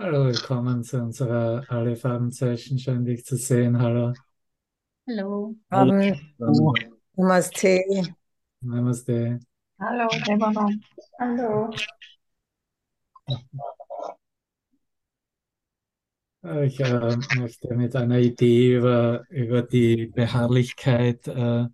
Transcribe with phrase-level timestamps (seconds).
[0.00, 2.78] Hallo, willkommen zu unserer Alle Farben Session.
[2.78, 3.80] Schön, dich zu sehen.
[3.80, 4.12] Hallo.
[5.08, 5.56] Hallo.
[5.70, 6.16] Abend.
[6.38, 6.72] Hallo.
[7.16, 7.82] Namaste.
[8.60, 9.40] Namaste.
[9.80, 10.70] Hallo, Deborah.
[11.18, 11.70] Hallo.
[16.62, 21.66] Ich äh, möchte mit einer Idee über, über die Beharrlichkeit äh,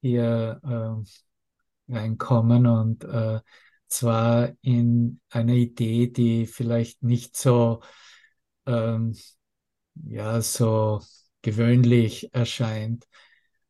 [0.00, 3.38] hier äh, reinkommen und äh,
[3.90, 7.80] zwar in einer Idee, die vielleicht nicht so,
[8.66, 9.16] ähm,
[9.94, 11.00] ja, so
[11.42, 13.06] gewöhnlich erscheint,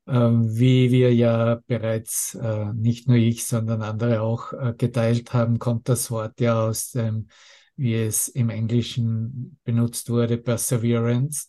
[0.07, 5.59] ähm, wie wir ja bereits, äh, nicht nur ich, sondern andere auch äh, geteilt haben,
[5.59, 7.29] kommt das Wort ja aus dem,
[7.77, 11.49] wie es im Englischen benutzt wurde, Perseverance.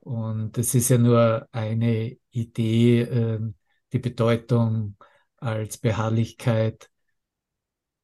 [0.00, 3.40] Und es ist ja nur eine Idee, äh,
[3.92, 4.96] die Bedeutung
[5.36, 6.89] als Beharrlichkeit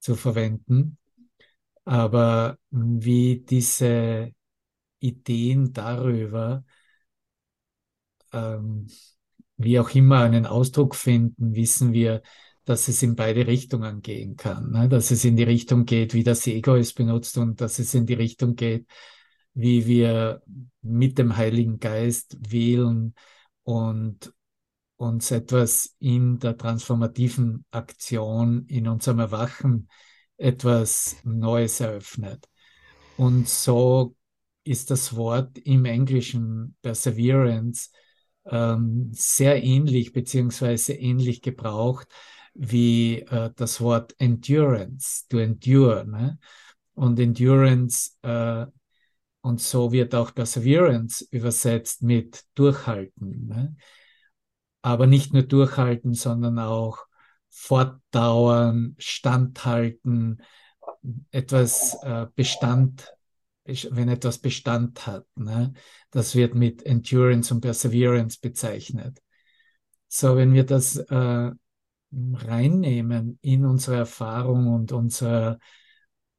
[0.07, 0.99] zu verwenden.
[1.85, 4.33] Aber wie diese
[5.01, 6.65] Ideen darüber,
[8.33, 8.87] ähm,
[9.57, 12.23] wie auch immer einen Ausdruck finden, wissen wir,
[12.65, 14.71] dass es in beide Richtungen gehen kann.
[14.71, 14.89] Ne?
[14.89, 18.07] Dass es in die Richtung geht, wie das Ego es benutzt und dass es in
[18.07, 18.87] die Richtung geht,
[19.55, 20.43] wie wir
[20.83, 23.15] mit dem Heiligen Geist wählen
[23.65, 24.33] und
[24.97, 29.89] uns etwas in der transformativen Aktion, in unserem Erwachen
[30.37, 32.49] etwas Neues eröffnet.
[33.17, 34.15] Und so
[34.65, 37.91] ist das Wort im Englischen Perseverance
[38.47, 42.09] ähm, sehr ähnlich beziehungsweise ähnlich gebraucht
[42.55, 46.07] wie äh, das Wort Endurance, to endure.
[46.07, 46.39] Ne?
[46.95, 48.67] Und Endurance äh,
[49.43, 53.47] und so wird auch Perseverance übersetzt mit durchhalten.
[53.47, 53.77] Ne?
[54.87, 57.07] Aber nicht nur durchhalten, sondern auch
[57.49, 60.41] fortdauern, standhalten,
[61.33, 63.13] etwas äh, Bestand,
[63.65, 65.27] wenn etwas Bestand hat.
[65.35, 65.73] Ne?
[66.13, 69.21] Das wird mit Endurance und Perseverance bezeichnet.
[70.07, 71.51] So, wenn wir das äh,
[72.13, 75.59] reinnehmen in unsere Erfahrung und unsere,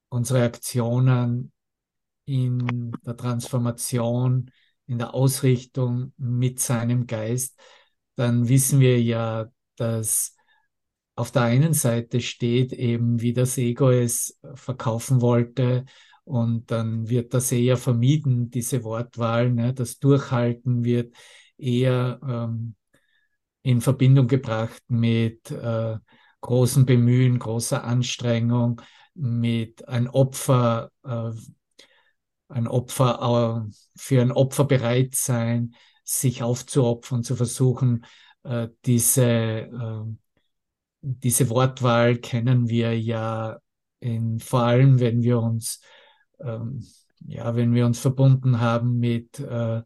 [0.08, 1.52] unsere Aktionen
[2.24, 4.52] in der Transformation,
[4.86, 7.60] in der Ausrichtung mit seinem Geist,
[8.18, 9.48] dann wissen wir ja,
[9.78, 10.36] dass
[11.16, 15.86] auf der einen Seite steht eben, wie das Ego es verkaufen wollte,
[16.28, 19.50] und dann wird das eher vermieden, diese Wortwahl.
[19.50, 19.74] Ne?
[19.74, 21.16] Das Durchhalten wird
[21.58, 22.76] eher ähm,
[23.64, 25.96] in Verbindung gebracht mit äh,
[26.42, 28.82] großem Bemühen, großer Anstrengung,
[29.14, 31.32] mit ein Opfer, äh,
[32.50, 35.76] ein Opfer äh, für ein Opfer bereit sein,
[36.08, 38.06] sich aufzuopfern, zu versuchen,
[38.44, 40.04] äh, diese, äh,
[41.02, 43.58] diese Wortwahl kennen wir ja
[44.00, 45.82] in, vor allem, wenn wir uns
[46.40, 46.86] ähm,
[47.26, 49.82] ja, wenn wir uns verbunden haben mit, äh,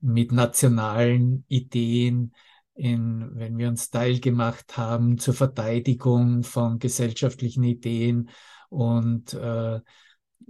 [0.00, 2.32] mit nationalen Ideen,
[2.74, 8.30] in, wenn wir uns teilgemacht haben zur Verteidigung von gesellschaftlichen Ideen
[8.68, 9.80] und äh,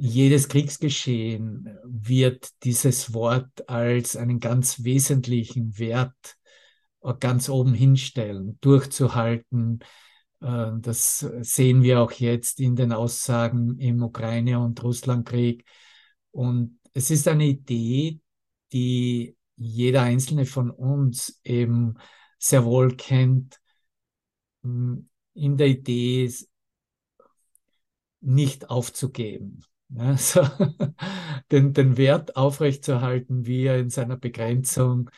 [0.01, 6.37] jedes Kriegsgeschehen wird dieses Wort als einen ganz wesentlichen Wert
[7.21, 9.81] ganz oben hinstellen, durchzuhalten,
[10.41, 15.65] äh, das sehen wir auch jetzt in den Aussagen im Ukraine- und Russlandkrieg.
[16.31, 18.21] Und es ist eine Idee,
[18.73, 21.97] die jeder einzelne von uns eben
[22.39, 23.61] sehr wohl kennt,
[24.63, 26.33] hm, in der Idee
[28.21, 29.65] nicht aufzugeben.
[29.97, 30.43] Also
[31.51, 35.11] den, den Wert aufrechtzuerhalten, wie er in seiner Begrenzung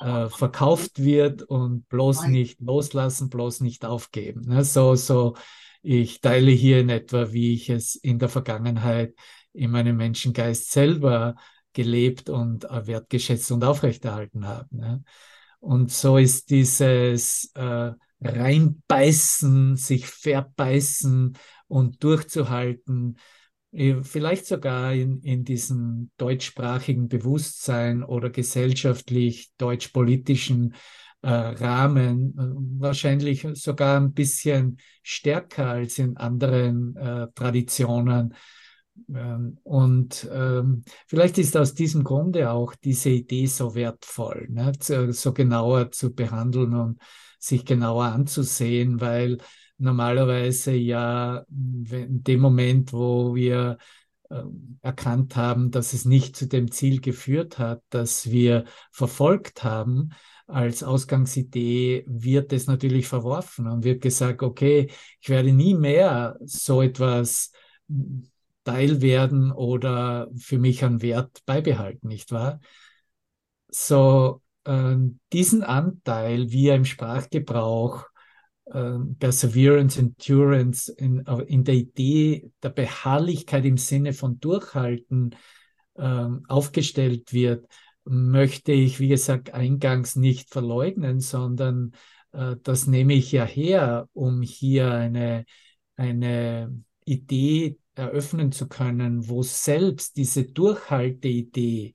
[0.00, 4.42] äh, verkauft wird und bloß nicht loslassen, bloß nicht aufgeben.
[4.46, 4.64] Ne?
[4.64, 5.36] So, so,
[5.82, 9.14] ich teile hier in etwa, wie ich es in der Vergangenheit
[9.52, 11.36] in meinem Menschengeist selber
[11.72, 14.76] gelebt und äh, wertgeschätzt und aufrechterhalten habe.
[14.76, 15.04] Ne?
[15.60, 21.36] Und so ist dieses äh, reinbeißen, sich verbeißen
[21.68, 23.18] und durchzuhalten,
[23.72, 30.74] vielleicht sogar in, in diesem deutschsprachigen Bewusstsein oder gesellschaftlich deutschpolitischen
[31.22, 38.34] äh, Rahmen äh, wahrscheinlich sogar ein bisschen stärker als in anderen äh, Traditionen.
[39.12, 44.72] Ähm, und ähm, vielleicht ist aus diesem Grunde auch diese Idee so wertvoll, ne?
[45.12, 47.02] so genauer zu behandeln und
[47.38, 49.38] sich genauer anzusehen, weil
[49.78, 53.78] normalerweise ja in dem Moment, wo wir
[54.30, 54.42] äh,
[54.82, 60.10] erkannt haben, dass es nicht zu dem Ziel geführt hat, das wir verfolgt haben,
[60.46, 64.90] als Ausgangsidee wird es natürlich verworfen und wird gesagt, okay,
[65.20, 67.52] ich werde nie mehr so etwas
[68.64, 72.60] Teil werden oder für mich an Wert beibehalten, nicht wahr?
[73.68, 74.96] So, äh,
[75.32, 78.06] diesen Anteil, wie er im Sprachgebrauch
[78.68, 85.36] Perseverance, Endurance, in, in, der Idee der Beharrlichkeit im Sinne von Durchhalten
[85.94, 87.66] äh, aufgestellt wird,
[88.04, 91.92] möchte ich, wie gesagt, eingangs nicht verleugnen, sondern
[92.32, 95.44] äh, das nehme ich ja her, um hier eine,
[95.96, 101.94] eine Idee eröffnen zu können, wo selbst diese Durchhalteidee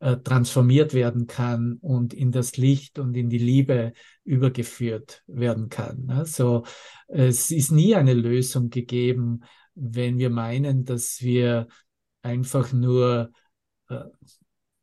[0.00, 3.92] äh, transformiert werden kann und in das Licht und in die Liebe
[4.24, 6.08] übergeführt werden kann.
[6.08, 6.64] Also
[7.06, 9.42] es ist nie eine Lösung gegeben,
[9.74, 11.68] wenn wir meinen, dass wir
[12.22, 13.30] einfach nur
[13.88, 14.00] äh,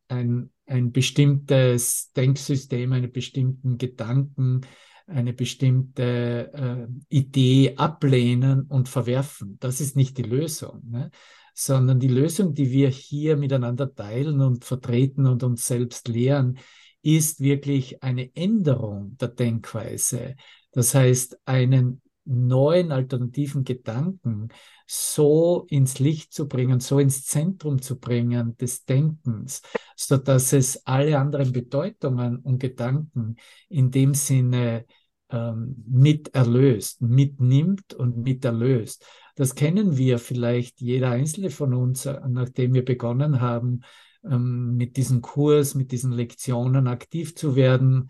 [0.08, 4.62] ein, ein bestimmtes Denksystem, einen bestimmten Gedanken,
[5.08, 9.58] eine bestimmte äh, Idee ablehnen und verwerfen.
[9.60, 11.12] Das ist nicht die Lösung, ne?
[11.57, 16.59] Sondern die Lösung, die wir hier miteinander teilen und vertreten und uns selbst lehren,
[17.01, 20.36] ist wirklich eine Änderung der Denkweise.
[20.71, 24.50] Das heißt, einen neuen alternativen Gedanken
[24.86, 29.63] so ins Licht zu bringen, so ins Zentrum zu bringen des Denkens,
[29.95, 33.38] so dass es alle anderen Bedeutungen und Gedanken
[33.68, 34.86] in dem Sinne
[35.29, 39.06] ähm, mit erlöst, mitnimmt und mit erlöst.
[39.35, 43.81] Das kennen wir vielleicht jeder einzelne von uns, äh, nachdem wir begonnen haben,
[44.24, 48.09] ähm, mit diesem Kurs, mit diesen Lektionen aktiv zu werden.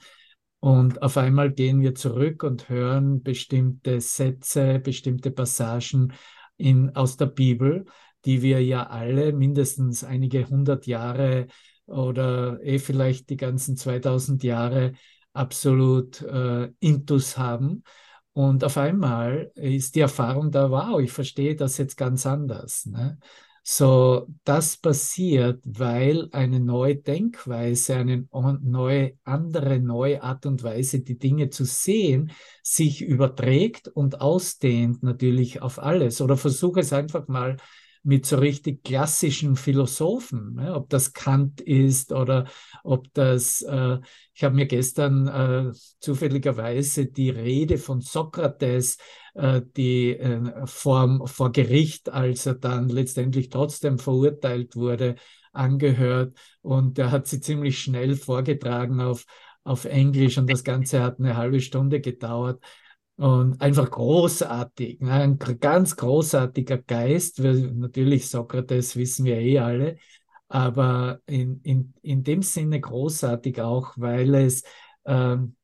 [0.59, 6.13] Und auf einmal gehen wir zurück und hören bestimmte Sätze, bestimmte Passagen
[6.57, 7.85] in, aus der Bibel,
[8.25, 11.47] die wir ja alle mindestens einige hundert Jahre
[11.85, 14.93] oder eh vielleicht die ganzen 2000 Jahre
[15.37, 17.83] absolut äh, intus haben.
[18.33, 22.85] Und auf einmal ist die Erfahrung da, wow, ich verstehe das jetzt ganz anders.
[22.85, 23.17] Ne?
[23.63, 28.25] So, das passiert, weil eine neue Denkweise, eine
[28.61, 32.31] neue, andere neue Art und Weise, die Dinge zu sehen,
[32.63, 36.21] sich überträgt und ausdehnt natürlich auf alles.
[36.21, 37.57] Oder versuche es einfach mal
[38.07, 40.73] mit so richtig klassischen Philosophen, ne?
[40.73, 42.45] ob das Kant ist oder
[42.85, 43.97] ob das, äh,
[44.33, 48.97] ich habe mir gestern äh, zufälligerweise die Rede von Sokrates,
[49.33, 55.15] äh, die äh, vor, vor Gericht, als er dann letztendlich trotzdem verurteilt wurde,
[55.51, 59.25] angehört und er hat sie ziemlich schnell vorgetragen auf,
[59.65, 62.63] auf Englisch und das Ganze hat eine halbe Stunde gedauert.
[63.17, 65.11] Und einfach großartig, ne?
[65.11, 67.41] ein ganz großartiger Geist.
[67.41, 69.97] Wir, natürlich Sokrates wissen wir eh alle,
[70.47, 74.61] aber in, in, in dem Sinne großartig auch, weil es,
[75.05, 75.55] ähm,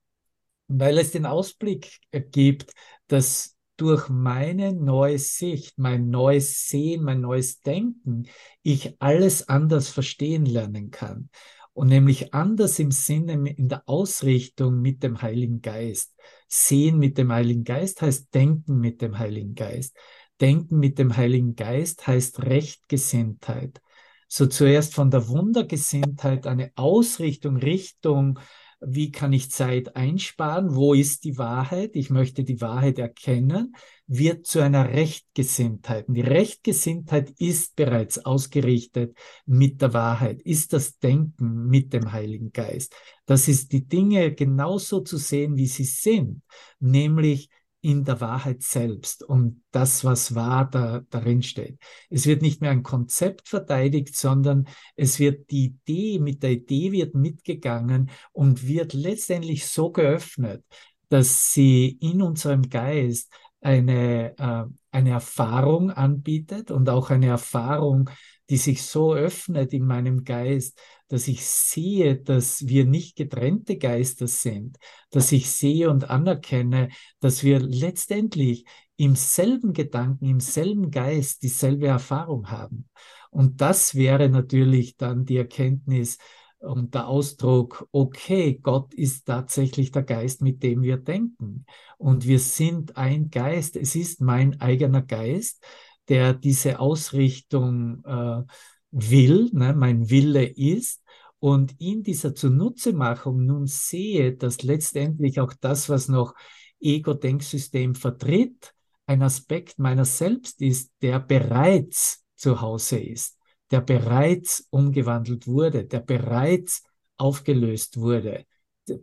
[0.68, 2.00] weil es den Ausblick
[2.32, 2.74] gibt,
[3.08, 8.28] dass durch meine neue Sicht, mein neues Sehen, mein neues Denken,
[8.64, 11.30] ich alles anders verstehen lernen kann.
[11.74, 16.16] Und nämlich anders im Sinne in der Ausrichtung mit dem Heiligen Geist.
[16.56, 19.98] Sehen mit dem Heiligen Geist heißt Denken mit dem Heiligen Geist.
[20.40, 23.82] Denken mit dem Heiligen Geist heißt Rechtgesinntheit.
[24.28, 28.38] So zuerst von der Wundergesinntheit eine Ausrichtung, Richtung
[28.86, 33.76] wie kann ich Zeit einsparen, wo ist die Wahrheit, ich möchte die Wahrheit erkennen,
[34.08, 36.08] wird zu einer Rechtgesinntheit.
[36.08, 42.52] Und die Rechtgesinntheit ist bereits ausgerichtet mit der Wahrheit, ist das Denken mit dem Heiligen
[42.52, 42.96] Geist.
[43.26, 46.42] Das ist die Dinge genauso zu sehen, wie sie sind,
[46.80, 47.50] nämlich
[47.84, 51.78] in der Wahrheit selbst und das, was wahr da, darin steht.
[52.10, 56.94] Es wird nicht mehr ein Konzept verteidigt, sondern es wird die Idee, mit der Idee
[56.94, 60.64] wird mitgegangen und wird letztendlich so geöffnet,
[61.10, 68.10] dass sie in unserem Geist eine, äh, eine Erfahrung anbietet und auch eine Erfahrung,
[68.50, 70.80] die sich so öffnet in meinem Geist,
[71.14, 74.78] dass ich sehe, dass wir nicht getrennte Geister sind,
[75.12, 76.90] dass ich sehe und anerkenne,
[77.20, 78.66] dass wir letztendlich
[78.96, 82.90] im selben Gedanken, im selben Geist dieselbe Erfahrung haben.
[83.30, 86.18] Und das wäre natürlich dann die Erkenntnis
[86.58, 91.68] und der Ausdruck, okay, Gott ist tatsächlich der Geist, mit dem wir denken.
[92.00, 95.64] Und wir sind ein Geist, es ist mein eigener Geist,
[96.10, 98.42] der diese Ausrichtung äh,
[98.90, 101.03] will, ne, mein Wille ist
[101.44, 106.36] und in dieser Zunutzemachung nun sehe, dass letztendlich auch das, was noch
[106.80, 108.74] Ego-Denksystem vertritt,
[109.08, 113.38] ein Aspekt meiner selbst ist, der bereits zu Hause ist,
[113.72, 116.82] der bereits umgewandelt wurde, der bereits
[117.18, 118.46] aufgelöst wurde,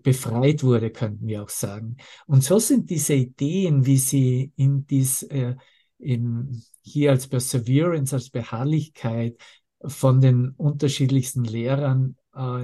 [0.03, 1.99] befreit wurde, könnten wir auch sagen.
[2.25, 5.57] Und so sind diese Ideen, wie sie in, dies, äh,
[5.99, 9.37] in, hier als Perseverance, als Beharrlichkeit
[9.85, 12.17] von den unterschiedlichsten Lehrern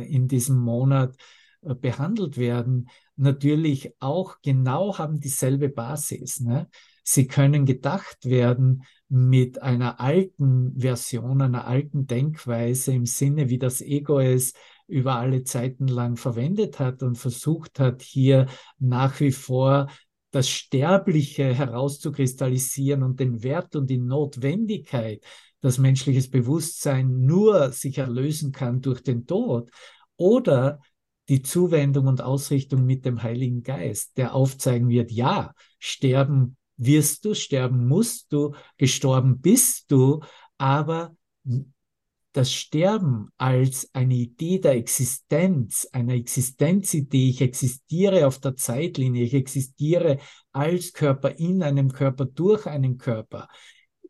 [0.05, 1.17] in diesem Monat
[1.63, 6.41] äh, behandelt werden, natürlich auch genau haben dieselbe Basis.
[6.41, 6.69] Ne?
[7.03, 13.81] Sie können gedacht werden mit einer alten Version, einer alten Denkweise im Sinne, wie das
[13.81, 14.53] Ego es
[14.89, 18.47] über alle Zeiten lang verwendet hat und versucht hat, hier
[18.79, 19.89] nach wie vor
[20.31, 25.25] das Sterbliche herauszukristallisieren und den Wert und die Notwendigkeit,
[25.61, 29.71] dass menschliches Bewusstsein nur sich erlösen kann durch den Tod
[30.17, 30.81] oder
[31.29, 37.35] die Zuwendung und Ausrichtung mit dem Heiligen Geist, der aufzeigen wird, ja, sterben wirst du,
[37.35, 40.21] sterben musst du, gestorben bist du,
[40.59, 41.17] aber
[42.33, 49.33] das Sterben als eine Idee der Existenz, einer Existenzidee, ich existiere auf der Zeitlinie, ich
[49.33, 50.19] existiere
[50.53, 53.49] als Körper in einem Körper durch einen Körper,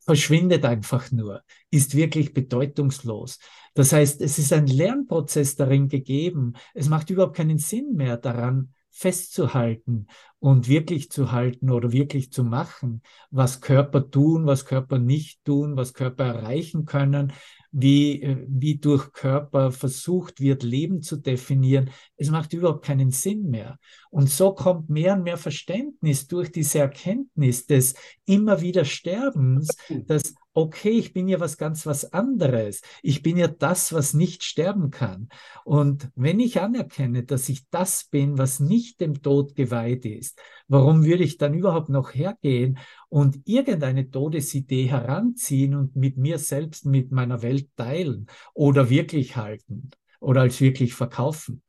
[0.06, 3.38] verschwindet einfach nur, ist wirklich bedeutungslos.
[3.74, 6.54] Das heißt, es ist ein Lernprozess darin gegeben.
[6.74, 10.06] Es macht überhaupt keinen Sinn mehr daran, festzuhalten
[10.38, 15.76] und wirklich zu halten oder wirklich zu machen, was Körper tun, was Körper nicht tun,
[15.76, 17.34] was Körper erreichen können,
[17.72, 21.90] wie, äh, wie durch Körper versucht wird, Leben zu definieren.
[22.16, 23.78] Es macht überhaupt keinen Sinn mehr.
[24.10, 27.94] Und so kommt mehr und mehr Verständnis durch diese Erkenntnis des
[28.24, 29.68] immer wieder Sterbens,
[30.06, 32.80] dass okay, ich bin ja was ganz was anderes.
[33.02, 35.28] Ich bin ja das, was nicht sterben kann.
[35.64, 41.04] Und wenn ich anerkenne, dass ich das bin, was nicht dem Tod geweiht ist, warum
[41.04, 42.78] würde ich dann überhaupt noch hergehen
[43.16, 49.88] und irgendeine Todesidee heranziehen und mit mir selbst, mit meiner Welt teilen oder wirklich halten
[50.20, 51.62] oder als wirklich verkaufen?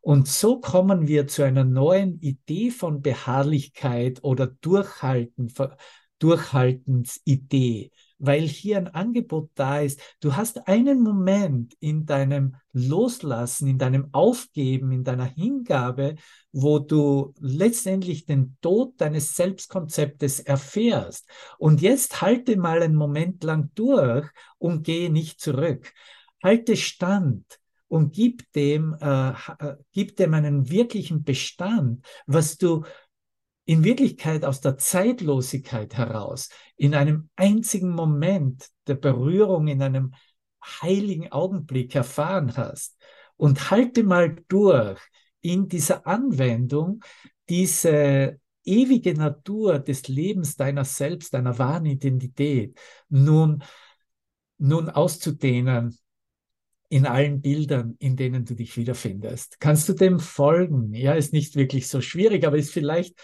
[0.00, 5.52] Und so kommen wir zu einer neuen Idee von Beharrlichkeit oder Durchhalten,
[6.18, 10.00] Durchhaltensidee weil hier ein Angebot da ist.
[10.20, 16.16] Du hast einen Moment in deinem Loslassen, in deinem Aufgeben, in deiner Hingabe,
[16.52, 21.28] wo du letztendlich den Tod deines Selbstkonzeptes erfährst.
[21.58, 25.92] Und jetzt halte mal einen Moment lang durch und gehe nicht zurück.
[26.42, 27.44] Halte Stand
[27.88, 32.84] und gib dem, äh, äh gib dem einen wirklichen Bestand, was du
[33.66, 40.14] in Wirklichkeit aus der Zeitlosigkeit heraus, in einem einzigen Moment der Berührung, in einem
[40.64, 42.96] heiligen Augenblick erfahren hast.
[43.36, 45.00] Und halte mal durch
[45.40, 47.00] in dieser Anwendung
[47.48, 53.62] diese ewige Natur des Lebens deiner selbst, deiner wahren Identität nun,
[54.58, 55.96] nun auszudehnen
[56.88, 59.60] in allen Bildern, in denen du dich wiederfindest.
[59.60, 60.94] Kannst du dem folgen?
[60.94, 63.18] Ja, ist nicht wirklich so schwierig, aber ist vielleicht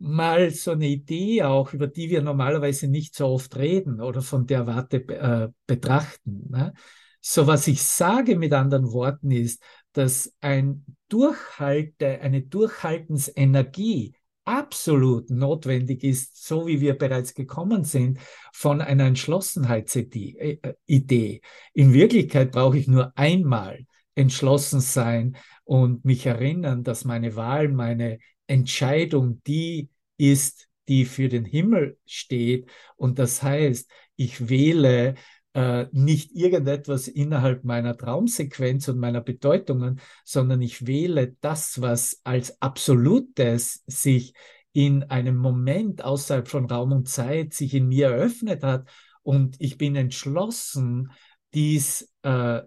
[0.00, 4.46] mal so eine Idee auch, über die wir normalerweise nicht so oft reden oder von
[4.46, 6.48] der Warte äh, betrachten.
[6.48, 6.72] Ne?
[7.20, 14.14] So was ich sage mit anderen Worten ist, dass ein Durchhalte, eine Durchhaltensenergie
[14.44, 18.18] absolut notwendig ist, so wie wir bereits gekommen sind,
[18.54, 20.60] von einer Entschlossenheitsidee.
[20.88, 21.40] Äh,
[21.74, 28.18] In Wirklichkeit brauche ich nur einmal entschlossen sein und mich erinnern, dass meine Wahl, meine
[28.50, 32.68] Entscheidung die ist, die für den Himmel steht.
[32.96, 35.14] Und das heißt, ich wähle
[35.54, 42.60] äh, nicht irgendetwas innerhalb meiner Traumsequenz und meiner Bedeutungen, sondern ich wähle das, was als
[42.60, 44.34] Absolutes sich
[44.72, 48.88] in einem Moment außerhalb von Raum und Zeit sich in mir eröffnet hat.
[49.22, 51.12] Und ich bin entschlossen,
[51.54, 52.62] dies äh,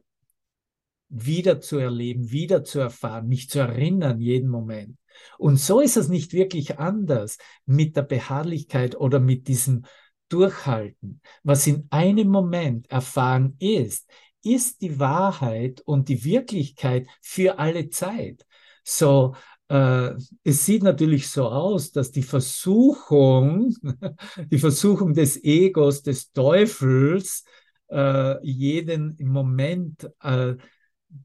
[1.10, 4.98] wieder zu erleben, wieder zu erfahren, mich zu erinnern jeden Moment.
[5.38, 9.86] Und so ist es nicht wirklich anders mit der Beharrlichkeit oder mit diesem
[10.30, 11.22] Durchhalten.
[11.44, 14.10] Was in einem Moment erfahren ist,
[14.44, 18.46] ist die Wahrheit und die Wirklichkeit für alle Zeit.
[18.84, 19.36] So,
[19.70, 20.12] äh,
[20.44, 23.76] es sieht natürlich so aus, dass die Versuchung,
[24.52, 27.44] die Versuchung des Egos, des Teufels,
[27.90, 30.56] äh, jeden im Moment äh,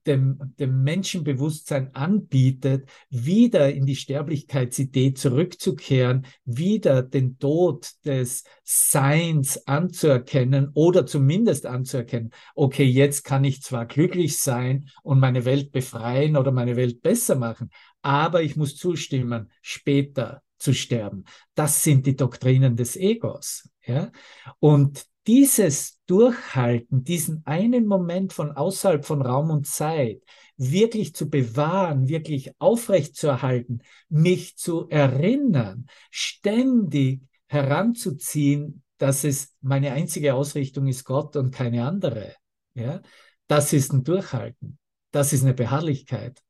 [0.06, 10.70] dem, dem Menschenbewusstsein anbietet, wieder in die Sterblichkeitsidee zurückzukehren, wieder den Tod des Seins anzuerkennen
[10.74, 16.52] oder zumindest anzuerkennen, okay, jetzt kann ich zwar glücklich sein und meine Welt befreien oder
[16.52, 17.70] meine Welt besser machen,
[18.02, 21.24] aber ich muss zustimmen, später zu sterben.
[21.54, 23.68] Das sind die Doktrinen des Egos.
[23.86, 24.10] Ja?
[24.58, 30.22] Und dieses Durchhalten, diesen einen Moment von außerhalb von Raum und Zeit
[30.56, 39.92] wirklich zu bewahren, wirklich aufrecht zu erhalten, mich zu erinnern, ständig heranzuziehen dass es meine
[39.92, 42.34] einzige Ausrichtung ist Gott und keine andere.
[42.74, 43.00] Ja,
[43.46, 44.78] das ist ein Durchhalten.
[45.12, 46.42] Das ist eine Beharrlichkeit.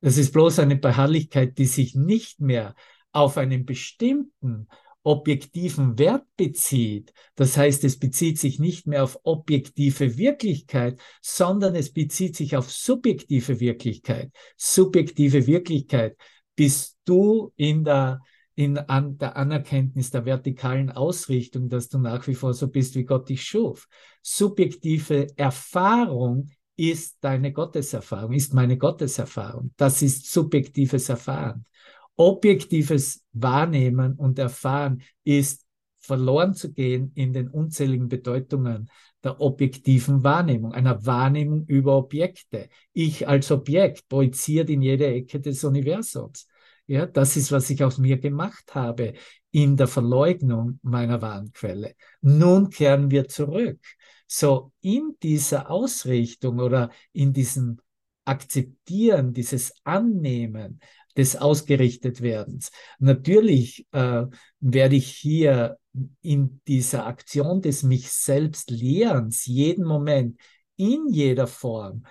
[0.00, 2.74] Das ist bloß eine Beharrlichkeit, die sich nicht mehr
[3.12, 4.68] auf einen bestimmten
[5.02, 7.12] objektiven Wert bezieht.
[7.34, 12.70] Das heißt, es bezieht sich nicht mehr auf objektive Wirklichkeit, sondern es bezieht sich auf
[12.70, 14.30] subjektive Wirklichkeit.
[14.56, 16.16] Subjektive Wirklichkeit
[16.54, 18.20] bist du in der
[18.56, 23.04] in an der Anerkenntnis der vertikalen Ausrichtung, dass du nach wie vor so bist, wie
[23.04, 23.88] Gott dich schuf.
[24.20, 29.72] Subjektive Erfahrung ist deine Gotteserfahrung, ist meine Gotteserfahrung.
[29.78, 31.64] Das ist subjektives Erfahren.
[32.16, 35.66] Objektives Wahrnehmen und Erfahren ist
[36.00, 38.90] verloren zu gehen in den unzähligen Bedeutungen
[39.22, 42.68] der objektiven Wahrnehmung, einer Wahrnehmung über Objekte.
[42.92, 46.48] Ich als Objekt projiziert in jede Ecke des Universums.
[46.86, 49.12] Ja, das ist, was ich aus mir gemacht habe
[49.52, 51.94] in der Verleugnung meiner wahren Quelle.
[52.20, 53.78] Nun kehren wir zurück.
[54.26, 57.78] So in dieser Ausrichtung oder in diesem
[58.24, 60.80] Akzeptieren, dieses Annehmen
[61.16, 62.70] des Ausgerichtetwerdens.
[62.98, 64.24] Natürlich äh,
[64.60, 65.78] werde ich hier
[66.22, 70.40] in dieser Aktion des mich selbst Lehrens jeden Moment
[70.76, 72.04] in jeder Form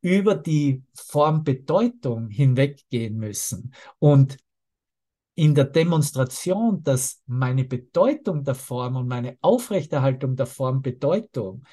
[0.00, 3.72] über die Formbedeutung hinweggehen müssen.
[3.98, 4.36] Und
[5.34, 11.64] in der Demonstration, dass meine Bedeutung der Form und meine Aufrechterhaltung der Formbedeutung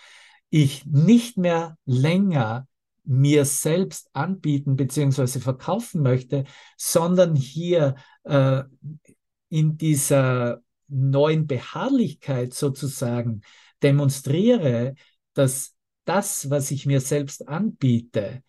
[0.50, 2.68] ich nicht mehr länger
[3.10, 5.40] mir selbst anbieten bzw.
[5.40, 6.44] verkaufen möchte,
[6.78, 8.62] sondern hier äh,
[9.50, 13.42] in dieser neuen Beharrlichkeit sozusagen
[13.82, 14.94] demonstriere,
[15.34, 15.76] dass
[16.06, 18.44] das, was ich mir selbst anbiete,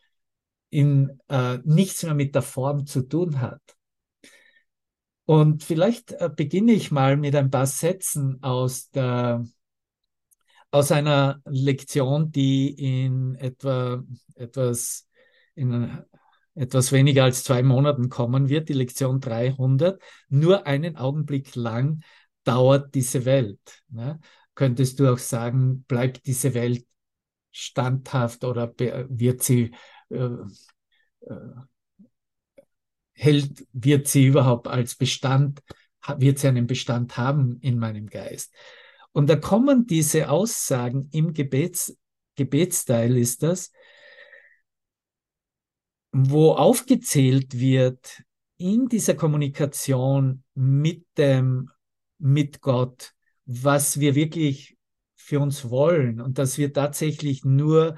[0.68, 3.62] in, äh, nichts mehr mit der Form zu tun hat.
[5.24, 9.42] Und vielleicht äh, beginne ich mal mit ein paar Sätzen aus, der,
[10.70, 14.02] aus einer Lektion, die in etwa
[14.36, 15.08] etwas,
[15.54, 16.04] in
[16.54, 20.00] etwas weniger als zwei Monaten kommen wird, die Lektion 300.
[20.28, 22.02] Nur einen Augenblick lang
[22.44, 23.60] dauert diese Welt.
[23.88, 24.20] Ne?
[24.54, 26.86] Könntest du auch sagen, bleibt diese Welt
[27.50, 29.72] standhaft oder wird sie
[30.10, 30.28] äh,
[31.20, 31.34] äh,
[33.14, 35.60] hält, wird sie überhaupt als Bestand,
[36.16, 38.54] wird sie einen Bestand haben in meinem Geist?
[39.12, 41.96] Und da kommen diese Aussagen im Gebets,
[42.36, 43.72] Gebetsteil ist das,
[46.12, 48.22] wo aufgezählt wird
[48.56, 51.70] in dieser Kommunikation mit dem,
[52.18, 53.14] mit Gott,
[53.46, 54.76] was wir wirklich
[55.16, 57.96] für uns wollen und dass wir tatsächlich nur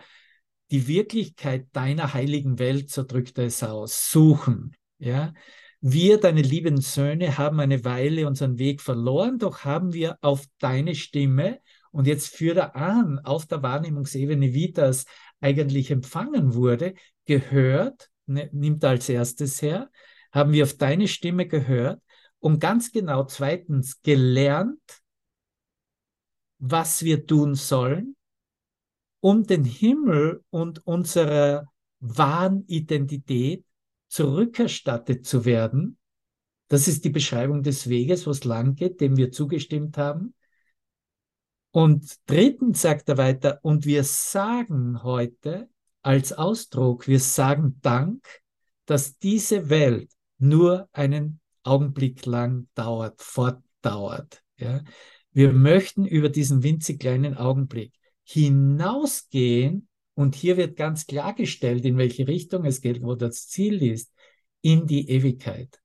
[0.70, 4.75] die Wirklichkeit deiner heiligen Welt, so drückt er es aus, suchen.
[4.98, 5.35] Ja?
[5.85, 10.95] Wir, deine lieben Söhne, haben eine Weile unseren Weg verloren, doch haben wir auf deine
[10.95, 11.59] Stimme
[11.90, 15.07] und jetzt führt er an, auf der Wahrnehmungsebene, wie das
[15.40, 19.90] eigentlich empfangen wurde, gehört, ne, nimmt als erstes her,
[20.31, 22.01] haben wir auf deine Stimme gehört
[22.38, 25.03] und ganz genau zweitens gelernt,
[26.61, 28.14] was wir tun sollen,
[29.18, 31.66] um den Himmel und unsere
[31.99, 33.64] wahren Identität
[34.12, 35.96] zurückerstattet zu werden.
[36.68, 40.35] Das ist die Beschreibung des Weges, wo es lang geht, dem wir zugestimmt haben.
[41.70, 45.70] Und drittens sagt er weiter, und wir sagen heute
[46.03, 48.22] als Ausdruck, wir sagen Dank,
[48.85, 54.42] dass diese Welt nur einen Augenblick lang dauert, fortdauert.
[54.57, 54.83] Ja.
[55.31, 57.94] Wir möchten über diesen winzig kleinen Augenblick
[58.25, 64.12] hinausgehen und hier wird ganz klargestellt, in welche Richtung es geht, wo das Ziel ist,
[64.61, 65.81] in die Ewigkeit.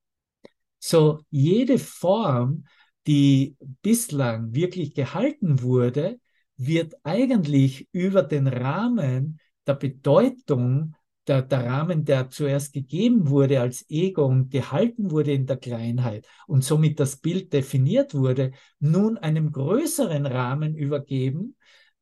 [0.79, 2.65] So jede Form,
[3.07, 6.19] die bislang wirklich gehalten wurde,
[6.57, 10.95] wird eigentlich über den Rahmen der Bedeutung
[11.27, 16.25] der, der Rahmen, der zuerst gegeben wurde als Ego und gehalten wurde in der Kleinheit
[16.47, 21.57] und somit das Bild definiert wurde, nun einem größeren Rahmen übergeben,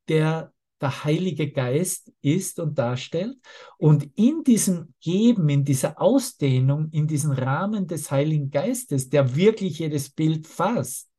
[0.08, 3.38] der der Heilige Geist ist und darstellt.
[3.78, 9.80] Und in diesem Geben, in dieser Ausdehnung, in diesem Rahmen des Heiligen Geistes, der wirklich
[9.80, 11.10] jedes Bild fasst,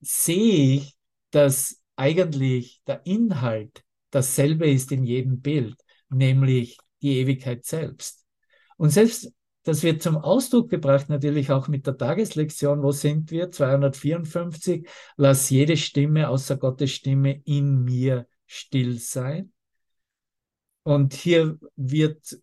[0.00, 0.96] sehe ich,
[1.30, 5.76] dass eigentlich der Inhalt dasselbe ist in jedem Bild,
[6.08, 8.24] nämlich die Ewigkeit selbst.
[8.76, 9.32] Und selbst
[9.64, 12.82] das wird zum Ausdruck gebracht natürlich auch mit der Tageslektion.
[12.82, 13.52] Wo sind wir?
[13.52, 14.88] 254.
[15.16, 19.52] Lass jede Stimme außer Gottes Stimme in mir still sein.
[20.82, 22.38] Und hier wird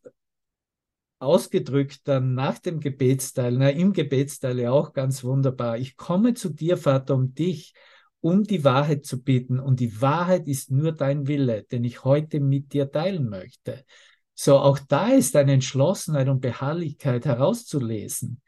[1.20, 5.78] ausgedrückt dann nach dem Gebetsteil, na, im Gebetsteil auch ganz wunderbar.
[5.78, 7.74] Ich komme zu dir, Vater, um dich,
[8.22, 9.60] um die Wahrheit zu bitten.
[9.60, 13.86] Und die Wahrheit ist nur dein Wille, den ich heute mit dir teilen möchte.
[14.34, 18.42] So, auch da ist eine Entschlossenheit und Beharrlichkeit herauszulesen.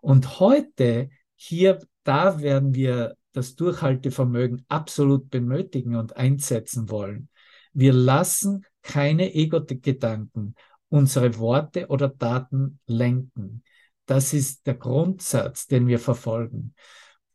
[0.00, 7.28] Und heute, hier, da werden wir das Durchhaltevermögen absolut benötigen und einsetzen wollen.
[7.74, 10.54] Wir lassen keine Ego-Gedanken
[10.88, 13.62] unsere Worte oder Taten lenken.
[14.06, 16.74] Das ist der Grundsatz, den wir verfolgen.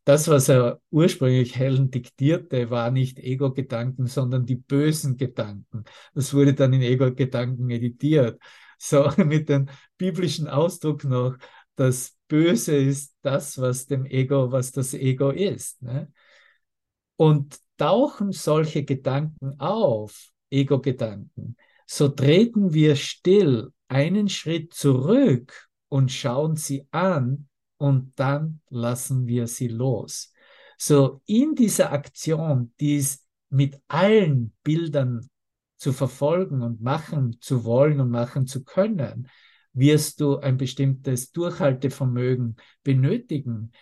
[0.04, 5.84] Das, was er ursprünglich Helen diktierte, war nicht Ego-Gedanken, sondern die bösen Gedanken.
[6.14, 8.40] Das wurde dann in Ego-Gedanken editiert.
[8.76, 11.36] So mit dem biblischen Ausdruck noch,
[11.76, 15.82] das Böse ist das, was dem Ego, was das Ego ist.
[15.82, 16.12] Ne?
[17.16, 21.56] Und tauchen solche Gedanken auf, Ego-Gedanken,
[21.86, 29.46] so treten wir still einen Schritt zurück und schauen sie an und dann lassen wir
[29.46, 30.32] sie los.
[30.78, 35.28] So in dieser Aktion, dies mit allen Bildern
[35.76, 39.28] zu verfolgen und machen zu wollen und machen zu können,
[39.72, 43.72] wirst du ein bestimmtes Durchhaltevermögen benötigen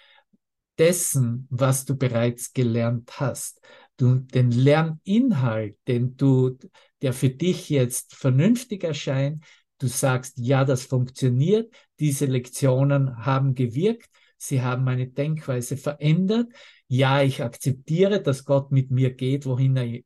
[0.79, 3.61] dessen, was du bereits gelernt hast.
[3.97, 6.57] Du, den Lerninhalt, den du
[7.03, 9.45] der für dich jetzt vernünftig erscheint.
[9.79, 11.75] Du sagst, ja, das funktioniert.
[11.99, 14.09] Diese Lektionen haben gewirkt.
[14.37, 16.49] Sie haben meine Denkweise verändert.
[16.89, 20.01] Ja, ich akzeptiere, dass Gott mit mir geht, wohin, er,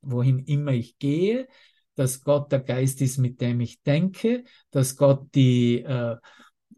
[0.00, 1.48] wohin immer ich gehe,
[2.00, 6.16] dass Gott der Geist ist, mit dem ich denke, dass Gott die, äh,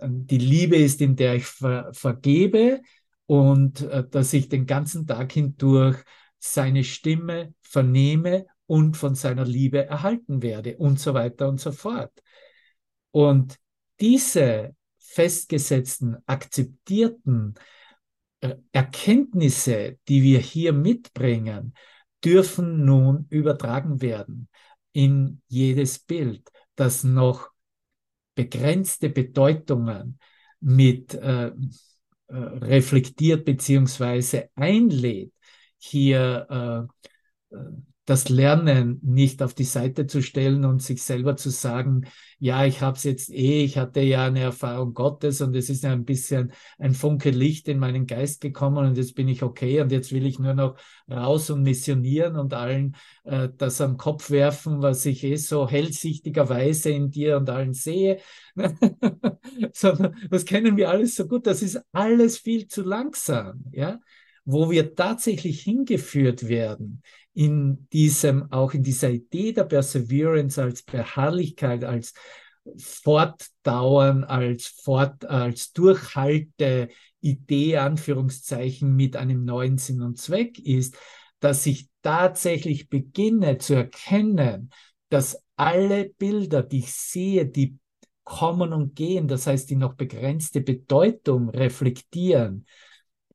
[0.00, 2.82] die Liebe ist, in der ich ver vergebe
[3.26, 5.96] und äh, dass ich den ganzen Tag hindurch
[6.40, 12.12] seine Stimme vernehme und von seiner Liebe erhalten werde und so weiter und so fort.
[13.12, 13.60] Und
[14.00, 17.54] diese festgesetzten, akzeptierten
[18.40, 21.74] äh, Erkenntnisse, die wir hier mitbringen,
[22.24, 24.48] dürfen nun übertragen werden
[24.92, 27.50] in jedes Bild, das noch
[28.34, 30.18] begrenzte Bedeutungen
[30.60, 31.52] mit äh, äh
[32.28, 35.32] reflektiert beziehungsweise einlädt,
[35.78, 36.88] hier
[37.50, 42.04] äh, äh das Lernen nicht auf die Seite zu stellen und sich selber zu sagen,
[42.38, 45.86] ja, ich habe es jetzt eh, ich hatte ja eine Erfahrung Gottes und es ist
[45.86, 49.90] ein bisschen ein Funke Licht in meinen Geist gekommen und jetzt bin ich okay und
[49.92, 50.76] jetzt will ich nur noch
[51.10, 56.90] raus und missionieren und allen äh, das am Kopf werfen, was ich eh so hellsichtigerweise
[56.90, 58.18] in dir und allen sehe.
[59.72, 63.98] Sondern das kennen wir alles so gut, das ist alles viel zu langsam, ja
[64.44, 67.02] wo wir tatsächlich hingeführt werden
[67.34, 72.12] in diesem, auch in dieser Idee der Perseverance als Beharrlichkeit, als
[72.76, 76.88] Fortdauern, als Fort, als Durchhalte
[77.20, 80.96] Idee, Anführungszeichen, mit einem neuen Sinn und Zweck ist,
[81.40, 84.70] dass ich tatsächlich beginne zu erkennen,
[85.08, 87.78] dass alle Bilder, die ich sehe, die
[88.24, 92.66] kommen und gehen, das heißt, die noch begrenzte Bedeutung reflektieren,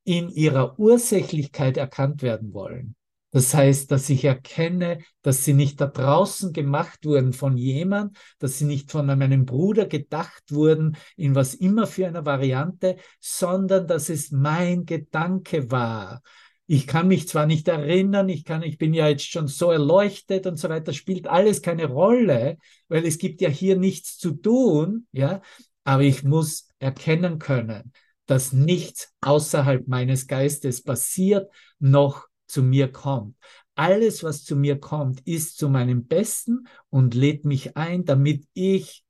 [0.03, 2.95] in ihrer Ursächlichkeit erkannt werden wollen.
[3.31, 8.57] Das heißt, dass ich erkenne, dass sie nicht da draußen gemacht wurden von jemand, dass
[8.57, 14.09] sie nicht von meinem Bruder gedacht wurden, in was immer für eine Variante, sondern dass
[14.09, 16.21] es mein Gedanke war.
[16.67, 20.47] Ich kann mich zwar nicht erinnern, ich kann, ich bin ja jetzt schon so erleuchtet
[20.47, 25.07] und so weiter, spielt alles keine Rolle, weil es gibt ja hier nichts zu tun,
[25.11, 25.41] ja,
[25.83, 27.93] aber ich muss erkennen können,
[28.25, 33.35] dass nichts außerhalb meines Geistes passiert, noch zu mir kommt.
[33.75, 39.03] Alles, was zu mir kommt, ist zu meinem Besten und lädt mich ein, damit ich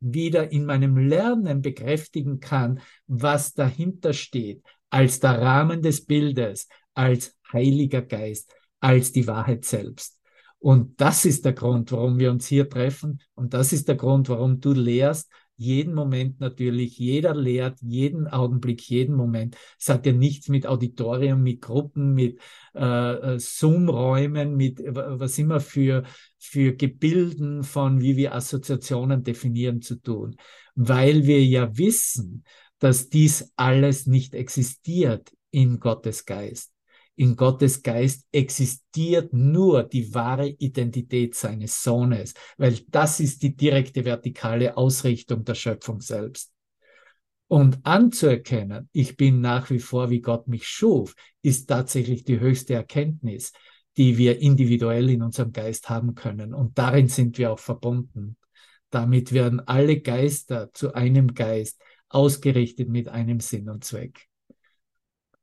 [0.00, 7.36] wieder in meinem Lernen bekräftigen kann, was dahinter steht, als der Rahmen des Bildes, als
[7.52, 10.18] Heiliger Geist, als die Wahrheit selbst.
[10.60, 13.20] Und das ist der Grund, warum wir uns hier treffen.
[13.34, 18.80] Und das ist der Grund, warum du lehrst, jeden Moment natürlich, jeder lehrt, jeden Augenblick,
[18.88, 19.56] jeden Moment.
[19.78, 22.38] Es hat ja nichts mit Auditorium, mit Gruppen, mit
[22.74, 26.04] äh, äh Zoom-Räumen, mit was immer für,
[26.38, 30.36] für Gebilden von, wie wir Assoziationen definieren, zu tun.
[30.76, 32.44] Weil wir ja wissen,
[32.78, 36.72] dass dies alles nicht existiert in Gottes Geist
[37.18, 44.04] in Gottes Geist existiert nur die wahre Identität seines Sohnes, weil das ist die direkte
[44.04, 46.52] vertikale Ausrichtung der Schöpfung selbst.
[47.48, 52.74] Und anzuerkennen, ich bin nach wie vor, wie Gott mich schuf, ist tatsächlich die höchste
[52.74, 53.52] Erkenntnis,
[53.96, 56.54] die wir individuell in unserem Geist haben können.
[56.54, 58.36] Und darin sind wir auch verbunden.
[58.90, 64.28] Damit werden alle Geister zu einem Geist, ausgerichtet mit einem Sinn und Zweck.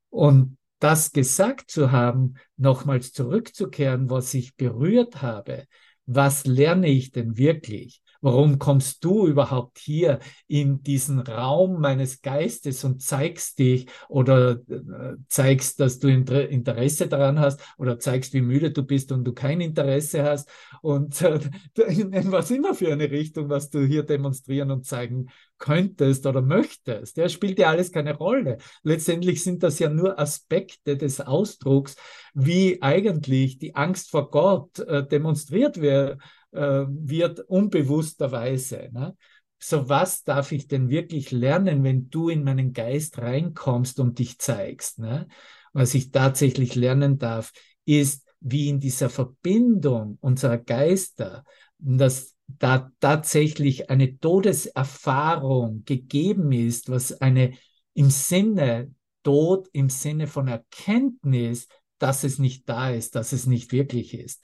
[0.09, 5.65] Und das gesagt zu haben, nochmals zurückzukehren, was ich berührt habe,
[6.05, 8.03] was lerne ich denn wirklich?
[8.25, 15.13] Warum kommst du überhaupt hier in diesen Raum meines Geistes und zeigst dich oder äh,
[15.27, 19.61] zeigst, dass du Interesse daran hast oder zeigst, wie müde du bist und du kein
[19.61, 20.49] Interesse hast
[20.81, 21.39] und äh,
[21.87, 25.27] in was immer für eine Richtung, was du hier demonstrieren und zeigen
[25.59, 27.17] könntest oder möchtest.
[27.17, 28.57] Der spielt ja alles keine Rolle.
[28.81, 31.95] Letztendlich sind das ja nur Aspekte des Ausdrucks,
[32.33, 36.17] wie eigentlich die Angst vor Gott äh, demonstriert wird,
[36.55, 38.89] wird unbewussterweise.
[38.91, 39.15] Ne?
[39.59, 44.39] So was darf ich denn wirklich lernen, wenn du in meinen Geist reinkommst und dich
[44.39, 44.99] zeigst?
[44.99, 45.27] Ne?
[45.73, 47.51] Was ich tatsächlich lernen darf,
[47.85, 51.43] ist, wie in dieser Verbindung unserer Geister,
[51.77, 57.53] dass da tatsächlich eine Todeserfahrung gegeben ist, was eine
[57.93, 63.71] im Sinne Tod, im Sinne von Erkenntnis, dass es nicht da ist, dass es nicht
[63.71, 64.43] wirklich ist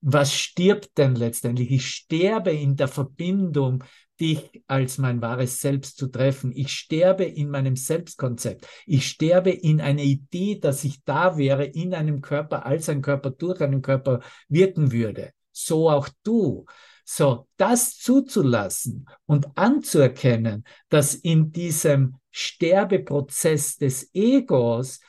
[0.00, 1.70] was stirbt denn letztendlich?
[1.70, 3.84] Ich sterbe in der Verbindung,
[4.20, 6.52] dich als mein wahres Selbst zu treffen.
[6.52, 8.66] Ich sterbe in meinem Selbstkonzept.
[8.86, 13.30] Ich sterbe in einer Idee, dass ich da wäre, in einem Körper, als ein Körper,
[13.30, 15.32] durch einen Körper wirken würde.
[15.52, 16.66] So auch du.
[17.04, 25.00] So, das zuzulassen und anzuerkennen, dass in diesem Sterbeprozess des Egos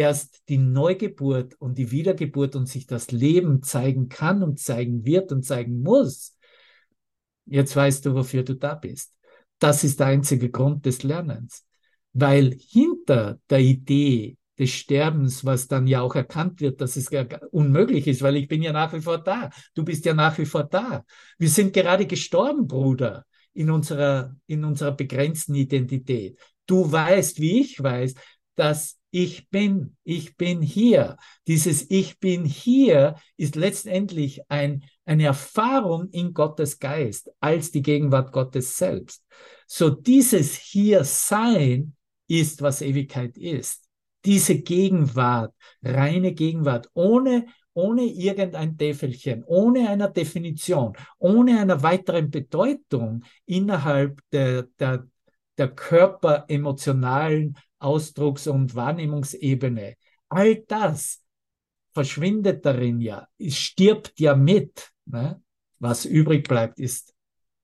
[0.00, 5.30] erst die Neugeburt und die Wiedergeburt und sich das Leben zeigen kann und zeigen wird
[5.30, 6.36] und zeigen muss,
[7.44, 9.12] jetzt weißt du, wofür du da bist.
[9.58, 11.66] Das ist der einzige Grund des Lernens.
[12.14, 17.10] Weil hinter der Idee des Sterbens, was dann ja auch erkannt wird, dass es
[17.50, 19.50] unmöglich ist, weil ich bin ja nach wie vor da.
[19.74, 21.04] Du bist ja nach wie vor da.
[21.38, 26.38] Wir sind gerade gestorben, Bruder, in unserer, in unserer begrenzten Identität.
[26.66, 28.14] Du weißt, wie ich weiß,
[28.54, 31.16] dass ich bin, ich bin hier.
[31.46, 38.32] Dieses Ich bin hier ist letztendlich ein, eine Erfahrung in Gottes Geist als die Gegenwart
[38.32, 39.24] Gottes selbst.
[39.66, 41.96] So dieses Hier-Sein
[42.28, 43.88] ist, was Ewigkeit ist.
[44.24, 53.24] Diese Gegenwart, reine Gegenwart, ohne, ohne irgendein Täfelchen, ohne einer Definition, ohne einer weiteren Bedeutung
[53.46, 55.06] innerhalb der, der,
[55.56, 59.96] der körperemotionalen Ausdrucks- und Wahrnehmungsebene.
[60.28, 61.22] All das
[61.92, 64.90] verschwindet darin ja, es stirbt ja mit.
[65.06, 65.42] Ne?
[65.78, 67.14] Was übrig bleibt, ist,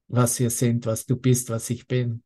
[0.09, 2.22] was wir sind, was du bist, was ich bin.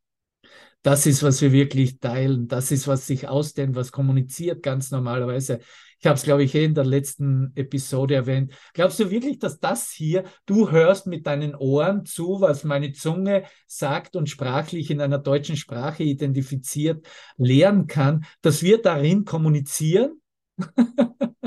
[0.81, 2.47] Das ist, was wir wirklich teilen.
[2.47, 5.59] Das ist, was sich ausdehnt, was kommuniziert ganz normalerweise.
[6.01, 8.53] Ich habe es, glaube ich, eh in der letzten Episode erwähnt.
[8.73, 13.43] Glaubst du wirklich, dass das hier, du hörst mit deinen Ohren zu, was meine Zunge
[13.67, 17.05] sagt und sprachlich in einer deutschen Sprache identifiziert
[17.37, 20.21] lernen kann, dass wir darin kommunizieren?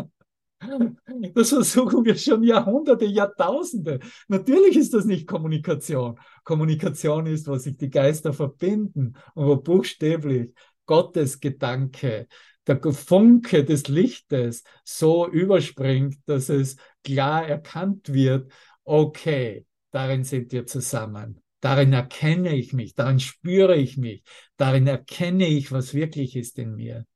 [1.34, 4.00] Das versuchen wir schon Jahrhunderte, Jahrtausende.
[4.28, 6.18] Natürlich ist das nicht Kommunikation.
[6.42, 10.52] Kommunikation ist, wo sich die Geister verbinden und wo buchstäblich
[10.86, 12.28] Gottes Gedanke,
[12.66, 18.50] der Funke des Lichtes so überspringt, dass es klar erkannt wird,
[18.84, 21.40] okay, darin sind wir zusammen.
[21.60, 24.22] Darin erkenne ich mich, darin spüre ich mich,
[24.56, 27.06] darin erkenne ich, was wirklich ist in mir.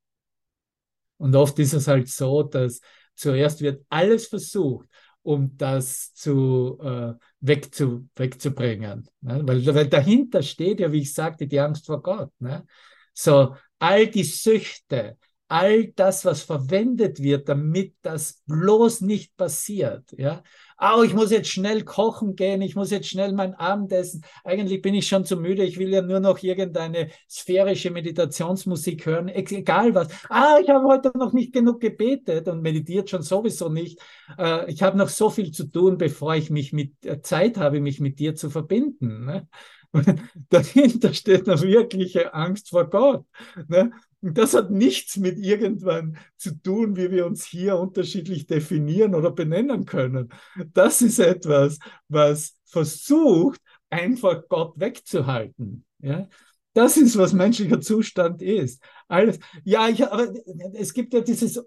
[1.18, 2.80] Und oft ist es halt so, dass
[3.14, 4.88] zuerst wird alles versucht,
[5.22, 9.08] um das zu, äh, wegzu, wegzubringen.
[9.20, 9.42] Ne?
[9.44, 12.30] Weil, weil dahinter steht ja, wie ich sagte, die Angst vor Gott.
[12.38, 12.64] Ne?
[13.12, 20.04] So, all die Süchte, all das, was verwendet wird, damit das bloß nicht passiert.
[20.16, 20.42] Ja,
[20.78, 24.22] oh, ich muss jetzt schnell kochen gehen, ich muss jetzt schnell mein Abendessen.
[24.44, 29.28] Eigentlich bin ich schon zu müde, ich will ja nur noch irgendeine sphärische Meditationsmusik hören,
[29.28, 30.08] egal was.
[30.28, 34.00] Ah, ich habe heute noch nicht genug gebetet und meditiert schon sowieso nicht.
[34.38, 37.80] Äh, ich habe noch so viel zu tun, bevor ich mich mit äh, Zeit habe,
[37.80, 39.24] mich mit dir zu verbinden.
[39.24, 39.48] Ne?
[40.50, 43.24] dahinter steht eine wirkliche Angst vor Gott.
[43.68, 43.90] Ne?
[44.20, 49.30] Und das hat nichts mit irgendwann zu tun, wie wir uns hier unterschiedlich definieren oder
[49.30, 50.30] benennen können.
[50.72, 51.78] Das ist etwas,
[52.08, 55.84] was versucht, einfach Gott wegzuhalten.
[56.00, 56.28] Ja?
[56.74, 58.82] Das ist, was menschlicher Zustand ist.
[59.08, 59.38] Alles.
[59.64, 60.32] Ja, ich, aber
[60.74, 61.60] es gibt ja dieses,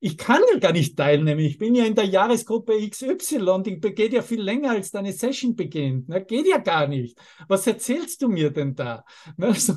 [0.00, 1.40] ich kann ja gar nicht teilnehmen.
[1.40, 5.56] Ich bin ja in der Jahresgruppe XY, die geht ja viel länger, als deine Session
[5.56, 6.08] beginnt.
[6.08, 7.18] Na, geht ja gar nicht.
[7.48, 9.04] Was erzählst du mir denn da?
[9.38, 9.74] Also,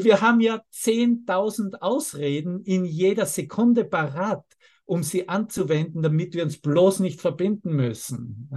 [0.00, 4.44] wir haben ja 10.000 Ausreden in jeder Sekunde parat,
[4.84, 8.48] um sie anzuwenden, damit wir uns bloß nicht verbinden müssen.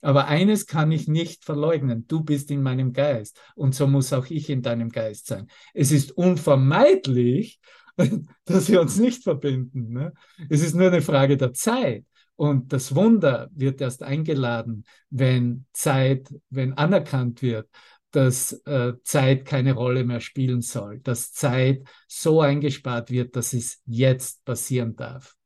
[0.00, 2.06] Aber eines kann ich nicht verleugnen.
[2.06, 5.46] Du bist in meinem Geist und so muss auch ich in deinem Geist sein.
[5.72, 7.58] Es ist unvermeidlich,
[8.44, 9.92] dass wir uns nicht verbinden.
[9.92, 10.12] Ne?
[10.48, 12.04] Es ist nur eine Frage der Zeit.
[12.36, 17.68] Und das Wunder wird erst eingeladen, wenn Zeit, wenn anerkannt wird,
[18.14, 23.82] dass äh, Zeit keine Rolle mehr spielen soll, dass Zeit so eingespart wird, dass es
[23.86, 25.36] jetzt passieren darf.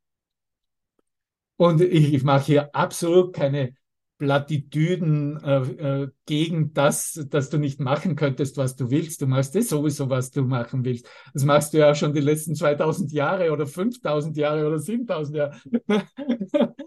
[1.57, 3.75] Und ich, ich mache hier absolut keine
[4.19, 9.23] Plattitüden äh, äh, gegen das, dass du nicht machen könntest, was du willst.
[9.23, 11.09] Du machst das sowieso, was du machen willst.
[11.33, 15.57] Das machst du ja schon die letzten 2000 Jahre oder 5000 Jahre oder 7000 Jahre.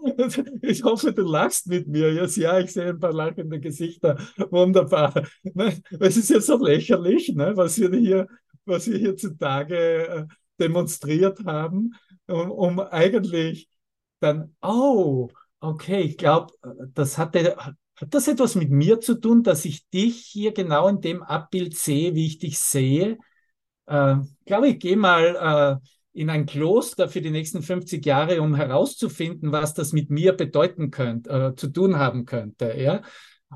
[0.62, 2.12] ich hoffe, du lachst mit mir.
[2.12, 4.18] Yes, ja, ich sehe ein paar lachende Gesichter.
[4.50, 5.14] Wunderbar.
[5.54, 5.80] Ne?
[6.00, 7.56] Es ist ja so lächerlich, ne?
[7.56, 8.26] was wir hier,
[8.64, 10.26] was wir hier zutage äh,
[10.58, 11.92] demonstriert haben,
[12.26, 13.68] um, um eigentlich
[14.20, 15.28] dann, oh,
[15.62, 16.52] Okay, ich glaube,
[16.92, 17.76] das hatte, hat
[18.14, 22.16] das etwas mit mir zu tun, dass ich dich hier genau in dem Abbild sehe,
[22.16, 23.16] wie ich dich sehe?
[23.86, 28.54] Äh, glaube, ich gehe mal äh, in ein Kloster für die nächsten 50 Jahre, um
[28.54, 32.74] herauszufinden, was das mit mir bedeuten könnte, äh, zu tun haben könnte.
[32.76, 33.02] Ja?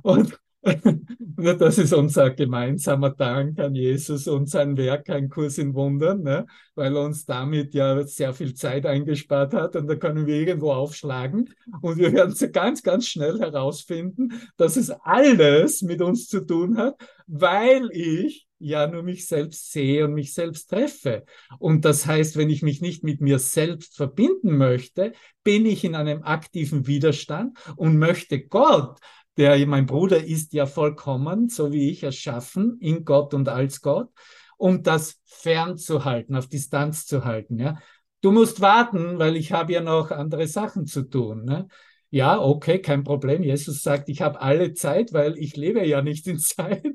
[0.03, 0.39] Und
[1.59, 6.47] das ist unser gemeinsamer Dank an Jesus und sein Werk, ein Kurs in Wundern, ne?
[6.75, 10.73] weil er uns damit ja sehr viel Zeit eingespart hat und da können wir irgendwo
[10.73, 16.77] aufschlagen und wir werden ganz, ganz schnell herausfinden, dass es alles mit uns zu tun
[16.79, 21.25] hat, weil ich ja nur mich selbst sehe und mich selbst treffe.
[21.59, 25.13] Und das heißt, wenn ich mich nicht mit mir selbst verbinden möchte,
[25.45, 28.99] bin ich in einem aktiven Widerstand und möchte Gott
[29.37, 34.09] der mein Bruder ist ja vollkommen, so wie ich, erschaffen in Gott und als Gott,
[34.57, 37.59] um das fernzuhalten, auf Distanz zu halten.
[37.59, 37.79] Ja?
[38.23, 41.45] Du musst warten, weil ich habe ja noch andere Sachen zu tun.
[41.45, 41.69] Ne?
[42.17, 43.43] Ja, okay, kein Problem.
[43.43, 46.95] Jesus sagt, ich habe alle Zeit, weil ich lebe ja nicht in Zeit.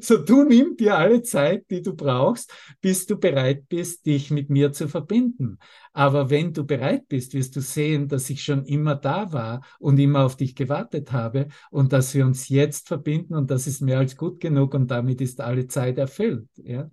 [0.00, 4.50] so du nimm dir alle Zeit, die du brauchst, bis du bereit bist, dich mit
[4.50, 5.58] mir zu verbinden.
[5.94, 9.98] Aber wenn du bereit bist, wirst du sehen, dass ich schon immer da war und
[9.98, 13.98] immer auf dich gewartet habe und dass wir uns jetzt verbinden und das ist mehr
[13.98, 16.50] als gut genug und damit ist alle Zeit erfüllt.
[16.56, 16.90] Ja?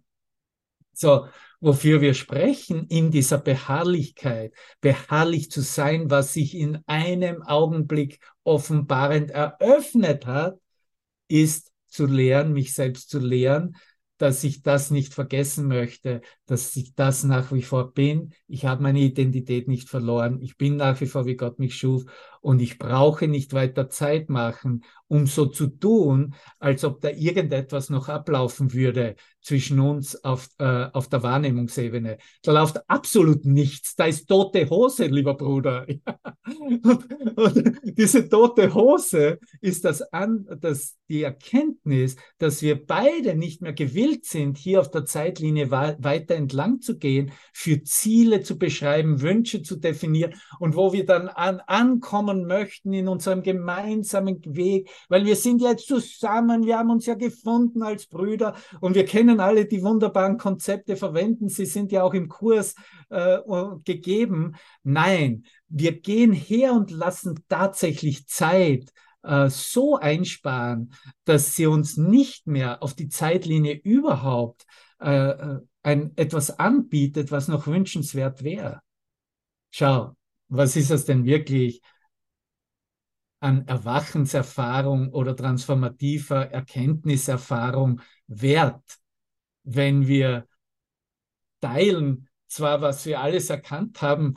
[0.98, 1.28] So,
[1.60, 9.32] wofür wir sprechen, in dieser Beharrlichkeit, beharrlich zu sein, was sich in einem Augenblick offenbarend
[9.32, 10.56] eröffnet hat,
[11.28, 13.76] ist zu lehren, mich selbst zu lehren,
[14.18, 18.34] dass ich das nicht vergessen möchte, dass ich das nach wie vor bin.
[18.48, 20.40] Ich habe meine Identität nicht verloren.
[20.42, 22.06] Ich bin nach wie vor, wie Gott mich schuf.
[22.42, 27.90] Und ich brauche nicht weiter Zeit machen, um so zu tun, als ob da irgendetwas
[27.90, 32.18] noch ablaufen würde zwischen uns auf, äh, auf der Wahrnehmungsebene.
[32.44, 33.96] Da läuft absolut nichts.
[33.96, 35.88] Da ist tote Hose, lieber Bruder.
[36.84, 43.62] und, und diese tote Hose ist das, an, das die Erkenntnis, dass wir beide nicht
[43.62, 49.22] mehr gewillt sind, hier auf der Zeitlinie weiter entlang zu gehen, für Ziele zu beschreiben,
[49.22, 55.26] Wünsche zu definieren und wo wir dann an, ankommen möchten in unserem gemeinsamen Weg, weil
[55.26, 59.66] wir sind jetzt zusammen, wir haben uns ja gefunden als Brüder und wir kennen alle
[59.66, 62.76] die wunderbaren Konzepte verwenden, sie sind ja auch im Kurs
[63.10, 63.40] äh,
[63.84, 64.56] gegeben.
[64.84, 68.92] Nein, wir gehen her und lassen tatsächlich Zeit
[69.24, 70.94] äh, so einsparen,
[71.26, 74.66] dass sie uns nicht mehr auf die Zeitlinie überhaupt
[75.02, 78.82] äh, äh ein, etwas anbietet, was noch wünschenswert wäre.
[79.70, 80.16] Schau,
[80.48, 81.82] was ist das denn wirklich
[83.40, 88.84] an Erwachenserfahrung oder transformativer Erkenntniserfahrung wert,
[89.64, 90.48] wenn wir
[91.62, 94.36] teilen, zwar was wir alles erkannt haben,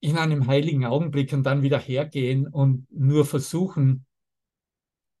[0.00, 4.06] in einem heiligen Augenblick und dann wieder hergehen und nur versuchen,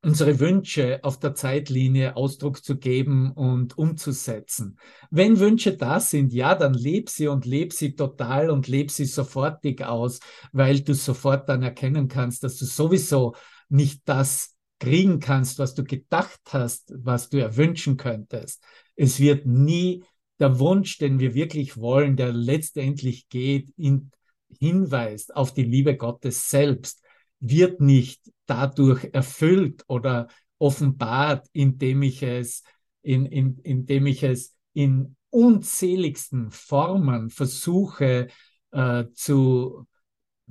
[0.02, 4.78] unsere Wünsche auf der Zeitlinie Ausdruck zu geben und umzusetzen.
[5.10, 9.04] Wenn Wünsche da sind, ja, dann leb sie und leb sie total und leb sie
[9.04, 10.20] sofortig aus,
[10.52, 13.34] weil du sofort dann erkennen kannst, dass du sowieso
[13.68, 18.64] nicht das kriegen kannst, was du gedacht hast, was du erwünschen könntest.
[18.96, 20.02] Es wird nie
[20.38, 24.10] der Wunsch, den wir wirklich wollen, der letztendlich geht, in,
[24.58, 27.02] hinweist auf die Liebe Gottes selbst
[27.40, 30.28] wird nicht dadurch erfüllt oder
[30.58, 32.62] offenbart, indem ich es,
[33.02, 38.28] in, in, indem ich es in unzähligsten Formen versuche
[38.72, 39.86] äh, zu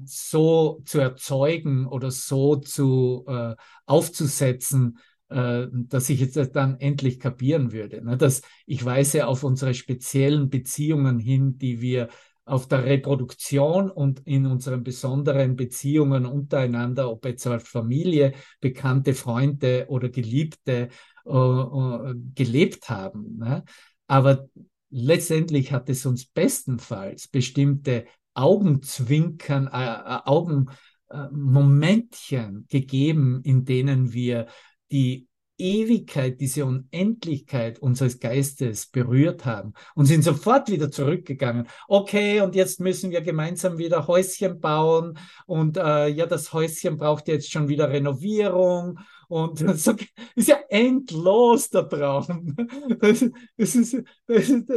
[0.06, 4.98] so zu erzeugen oder so zu äh, aufzusetzen,
[5.30, 8.04] äh, dass ich jetzt dann endlich kapieren würde.
[8.04, 8.18] Ne?
[8.18, 12.10] Dass ich weise auf unsere speziellen Beziehungen hin, die wir
[12.50, 19.86] auf der Reproduktion und in unseren besonderen Beziehungen untereinander, ob jetzt als Familie, bekannte Freunde
[19.90, 20.90] oder Geliebte
[21.26, 23.38] äh, äh, gelebt haben.
[23.38, 23.64] Ne?
[24.08, 24.50] Aber
[24.90, 34.48] letztendlich hat es uns bestenfalls bestimmte Augenzwinkern, äh, äh Augenmomentchen äh, gegeben, in denen wir
[34.92, 35.29] die
[35.60, 41.68] Ewigkeit, diese Unendlichkeit unseres Geistes berührt haben und sind sofort wieder zurückgegangen.
[41.88, 47.28] Okay, und jetzt müssen wir gemeinsam wieder Häuschen bauen und äh, ja, das Häuschen braucht
[47.28, 49.94] jetzt schon wieder Renovierung und so
[50.36, 52.56] ist ja endlos der Traum.
[53.00, 53.24] Das,
[53.58, 54.70] das ist, das ist,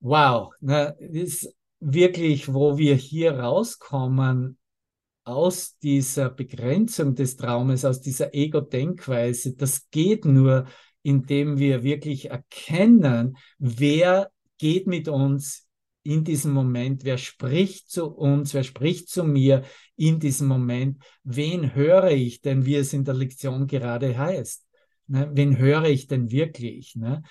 [0.00, 4.58] wow, ne, das ist wirklich, wo wir hier rauskommen,
[5.30, 10.66] aus dieser Begrenzung des Traumes, aus dieser Ego-Denkweise, das geht nur,
[11.02, 15.68] indem wir wirklich erkennen, wer geht mit uns
[16.02, 19.62] in diesem Moment, wer spricht zu uns, wer spricht zu mir
[19.96, 24.66] in diesem Moment, wen höre ich denn, wie es in der Lektion gerade heißt.
[25.06, 25.30] Ne?
[25.32, 26.96] Wen höre ich denn wirklich?
[26.96, 27.22] Ne?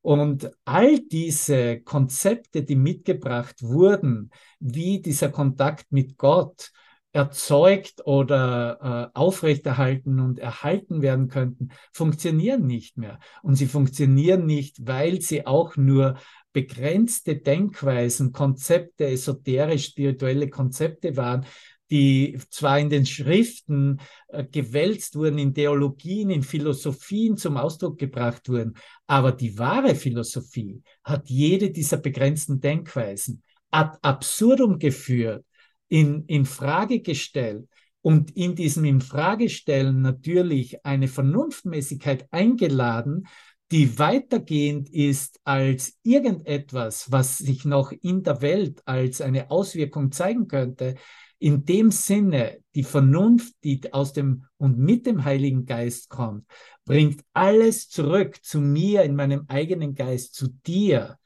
[0.00, 4.30] Und all diese Konzepte, die mitgebracht wurden,
[4.60, 6.70] wie dieser Kontakt mit Gott,
[7.12, 13.18] erzeugt oder äh, aufrechterhalten und erhalten werden könnten, funktionieren nicht mehr.
[13.42, 16.18] Und sie funktionieren nicht, weil sie auch nur
[16.52, 21.46] begrenzte Denkweisen, Konzepte, esoterisch-spirituelle Konzepte waren,
[21.90, 28.48] die zwar in den Schriften äh, gewälzt wurden, in Theologien, in Philosophien zum Ausdruck gebracht
[28.48, 28.74] wurden,
[29.06, 35.44] aber die wahre Philosophie hat jede dieser begrenzten Denkweisen ad absurdum geführt
[35.88, 37.68] in, in Frage gestellt
[38.02, 43.26] und in diesem Infragestellen natürlich eine Vernunftmäßigkeit eingeladen,
[43.70, 50.48] die weitergehend ist als irgendetwas, was sich noch in der Welt als eine Auswirkung zeigen
[50.48, 50.94] könnte.
[51.38, 56.46] In dem Sinne, die Vernunft, die aus dem und mit dem Heiligen Geist kommt,
[56.84, 61.18] bringt alles zurück zu mir in meinem eigenen Geist, zu dir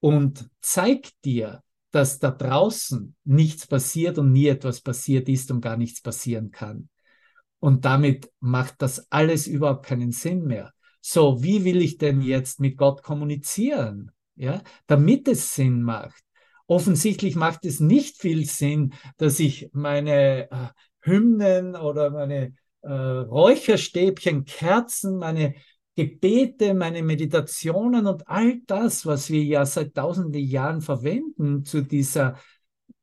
[0.00, 5.76] und zeigt dir, dass da draußen nichts passiert und nie etwas passiert ist und gar
[5.76, 6.88] nichts passieren kann.
[7.60, 10.72] Und damit macht das alles überhaupt keinen Sinn mehr.
[11.00, 14.12] So, wie will ich denn jetzt mit Gott kommunizieren?
[14.36, 16.22] Ja, damit es Sinn macht.
[16.66, 20.68] Offensichtlich macht es nicht viel Sinn, dass ich meine äh,
[21.00, 25.54] Hymnen oder meine äh, Räucherstäbchen, Kerzen, meine
[25.98, 32.38] Gebete, meine Meditationen und all das, was wir ja seit tausenden Jahren verwenden zu dieser,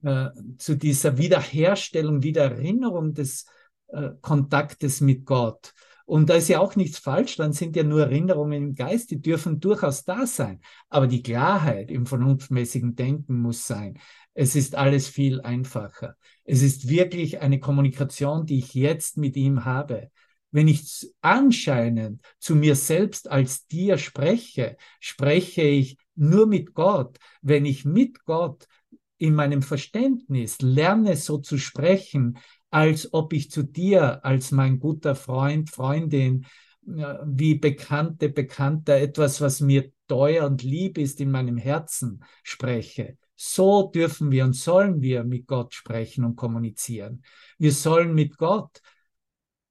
[0.01, 3.47] äh, zu dieser Wiederherstellung, Wiedererinnerung des
[3.87, 5.73] äh, Kontaktes mit Gott.
[6.05, 9.19] Und da ist ja auch nichts falsch, dann sind ja nur Erinnerungen im Geist, die
[9.19, 10.61] dürfen durchaus da sein.
[10.87, 13.99] Aber die Klarheit im vernunftmäßigen Denken muss sein.
[14.33, 16.15] Es ist alles viel einfacher.
[16.45, 20.11] Es ist wirklich eine Kommunikation, die ich jetzt mit ihm habe.
[20.55, 27.19] Wenn ich anscheinend zu mir selbst als dir spreche, spreche ich nur mit Gott.
[27.41, 28.65] Wenn ich mit Gott
[29.17, 32.37] in meinem Verständnis lerne, so zu sprechen,
[32.69, 36.45] als ob ich zu dir als mein guter Freund, Freundin,
[36.85, 43.17] wie Bekannte, Bekannter, etwas, was mir teuer und lieb ist in meinem Herzen spreche.
[43.35, 47.25] So dürfen wir und sollen wir mit Gott sprechen und kommunizieren.
[47.57, 48.81] Wir sollen mit Gott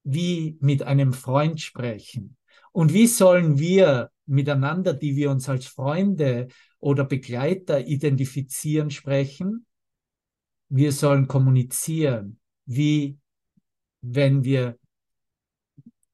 [0.05, 2.37] wie mit einem Freund sprechen?
[2.71, 6.47] Und wie sollen wir miteinander, die wir uns als Freunde
[6.79, 9.65] oder Begleiter identifizieren, sprechen?
[10.69, 13.17] Wir sollen kommunizieren, wie
[14.01, 14.77] wenn wir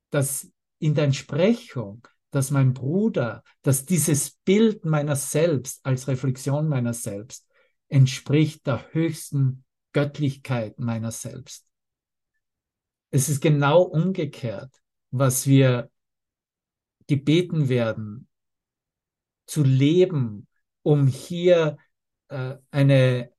[0.10, 6.94] das in der Entsprechung, dass mein Bruder, dass dieses Bild meiner selbst als Reflexion meiner
[6.94, 7.46] selbst
[7.90, 11.66] entspricht der höchsten Göttlichkeit meiner selbst.
[13.12, 14.72] Es ist genau umgekehrt,
[15.12, 15.92] was wir
[17.08, 18.28] gebeten werden
[19.46, 20.48] zu leben,
[20.82, 21.78] um hier
[22.30, 23.32] äh, eine,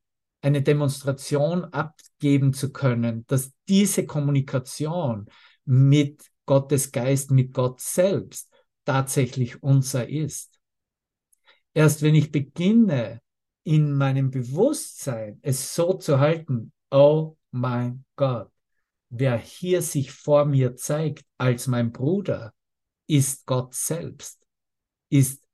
[0.42, 5.30] eine Demonstration abgeben zu können, dass diese Kommunikation
[5.64, 8.50] mit Gottes Geist, mit Gott selbst
[8.84, 10.60] tatsächlich unser ist.
[11.72, 13.22] Erst wenn ich beginne,
[13.64, 18.50] in meinem Bewusstsein es so zu halten, oh mein Gott,
[19.14, 22.54] wer hier sich vor mir zeigt als mein Bruder,
[23.06, 24.40] ist Gott selbst,
[25.10, 25.44] ist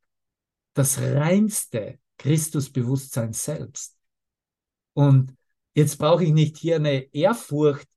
[0.75, 3.97] das reinste Christusbewusstsein selbst.
[4.95, 5.35] Und
[5.75, 7.89] jetzt brauche ich nicht hier eine Ehrfurcht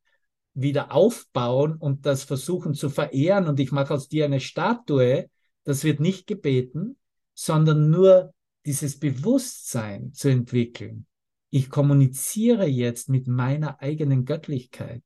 [0.55, 5.30] wieder aufbauen und das versuchen zu verehren und ich mache aus dir eine Statue,
[5.64, 6.97] das wird nicht gebeten,
[7.36, 8.34] sondern nur
[8.66, 11.05] dieses Bewusstsein zu entwickeln.
[11.51, 15.03] Ich kommuniziere jetzt mit meiner eigenen Göttlichkeit.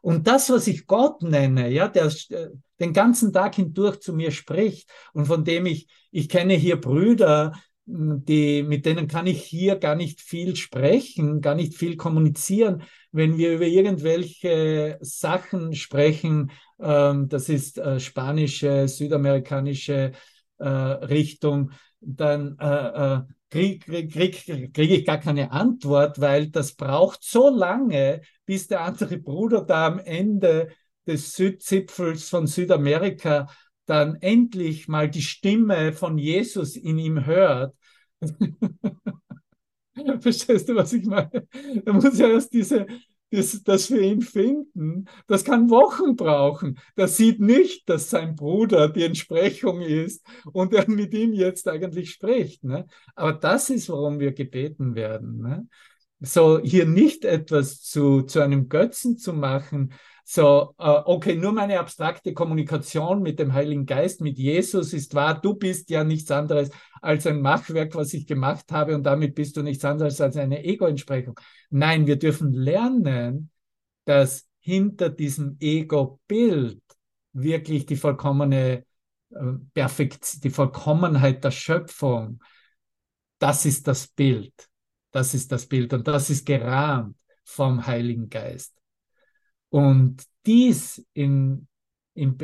[0.00, 2.48] Und das, was ich Gott nenne, ja, der äh,
[2.80, 7.52] den ganzen Tag hindurch zu mir spricht und von dem ich, ich kenne hier Brüder,
[7.90, 12.82] die, mit denen kann ich hier gar nicht viel sprechen, gar nicht viel kommunizieren.
[13.12, 20.12] Wenn wir über irgendwelche Sachen sprechen, ähm, das ist äh, spanische, südamerikanische
[20.58, 23.20] äh, Richtung, dann äh, äh
[23.50, 28.82] kriege krieg, krieg, krieg ich gar keine Antwort, weil das braucht so lange, bis der
[28.82, 30.68] andere Bruder da am Ende
[31.06, 33.48] des Südzipfels von Südamerika
[33.86, 37.74] dann endlich mal die Stimme von Jesus in ihm hört.
[40.20, 41.48] Verstehst du, was ich meine?
[41.84, 42.86] Da muss ja erst diese,
[43.30, 46.78] das, das wir ihn finden, das kann Wochen brauchen.
[46.96, 52.10] Das sieht nicht, dass sein Bruder die Entsprechung ist und er mit ihm jetzt eigentlich
[52.10, 52.64] spricht.
[52.64, 52.86] Ne?
[53.14, 55.40] Aber das ist, warum wir gebeten werden.
[55.40, 55.68] Ne?
[56.20, 59.92] So hier nicht etwas zu, zu einem Götzen zu machen,
[60.30, 65.40] so, äh, okay, nur meine abstrakte Kommunikation mit dem Heiligen Geist, mit Jesus ist wahr.
[65.40, 66.68] Du bist ja nichts anderes
[67.00, 70.62] als ein Machwerk, was ich gemacht habe und damit bist du nichts anderes als eine
[70.62, 71.40] Ego-Entsprechung.
[71.70, 73.50] Nein, wir dürfen lernen,
[74.04, 76.82] dass hinter diesem Ego-Bild
[77.32, 78.84] wirklich die vollkommene
[79.30, 79.36] äh,
[79.72, 82.42] Perfekt, die Vollkommenheit der Schöpfung,
[83.38, 84.52] das ist das Bild.
[85.10, 88.77] Das ist das Bild und das ist gerahmt vom Heiligen Geist.
[89.70, 91.68] Und dies in,
[92.14, 92.38] in,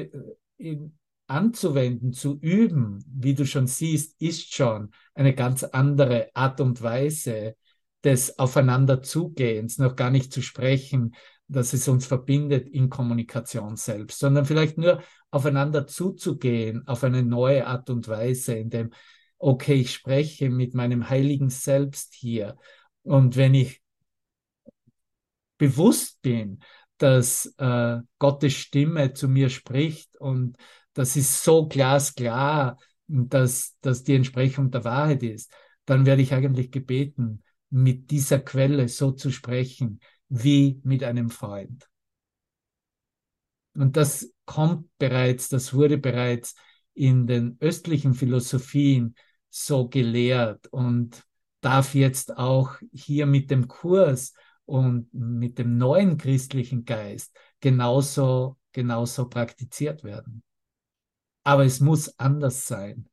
[0.56, 6.82] in anzuwenden, zu üben, wie du schon siehst, ist schon eine ganz andere Art und
[6.82, 7.56] Weise
[8.02, 11.14] des Aufeinanderzugehens, noch gar nicht zu sprechen,
[11.48, 17.66] dass es uns verbindet in Kommunikation selbst, sondern vielleicht nur aufeinander zuzugehen auf eine neue
[17.66, 18.90] Art und Weise, in dem,
[19.38, 22.56] okay, ich spreche mit meinem heiligen Selbst hier.
[23.02, 23.82] Und wenn ich
[25.58, 26.60] bewusst bin,
[26.98, 30.56] dass äh, Gottes Stimme zu mir spricht und
[30.92, 35.52] das ist so glasklar, dass, dass die Entsprechung der Wahrheit ist,
[35.84, 41.88] dann werde ich eigentlich gebeten, mit dieser Quelle so zu sprechen wie mit einem Freund.
[43.74, 46.54] Und das kommt bereits, das wurde bereits
[46.94, 49.16] in den östlichen Philosophien
[49.50, 51.24] so gelehrt und
[51.60, 54.34] darf jetzt auch hier mit dem Kurs
[54.66, 60.42] und mit dem neuen christlichen Geist genauso, genauso praktiziert werden.
[61.42, 63.08] Aber es muss anders sein.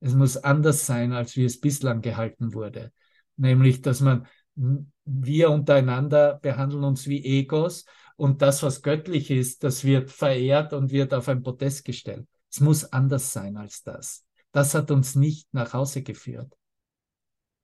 [0.00, 2.92] Es muss anders sein, als wie es bislang gehalten wurde.
[3.36, 7.84] Nämlich, dass man, wir untereinander behandeln uns wie Egos
[8.16, 12.26] und das, was göttlich ist, das wird verehrt und wird auf ein Podest gestellt.
[12.50, 14.24] Es muss anders sein als das.
[14.52, 16.56] Das hat uns nicht nach Hause geführt.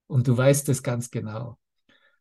[0.06, 1.58] Und du weißt es ganz genau.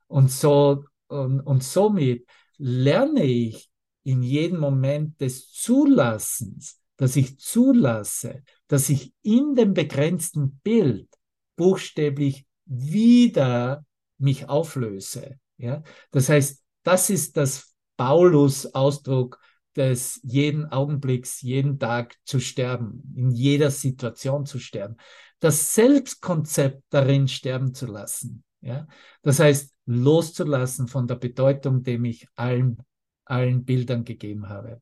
[0.07, 2.25] Und so und, und somit
[2.57, 3.69] lerne ich
[4.03, 11.07] in jedem Moment des Zulassens, dass ich zulasse, dass ich in dem begrenzten Bild
[11.55, 13.85] buchstäblich wieder
[14.17, 15.39] mich auflöse.
[15.57, 15.83] Ja?
[16.11, 19.39] Das heißt, das ist das Paulus-Ausdruck
[19.75, 24.97] des jeden Augenblicks, jeden Tag zu sterben, in jeder Situation zu sterben.
[25.39, 28.43] Das Selbstkonzept darin sterben zu lassen.
[28.61, 28.87] Ja?
[29.21, 32.77] Das heißt, loszulassen von der Bedeutung, dem ich allen,
[33.25, 34.81] allen Bildern gegeben habe.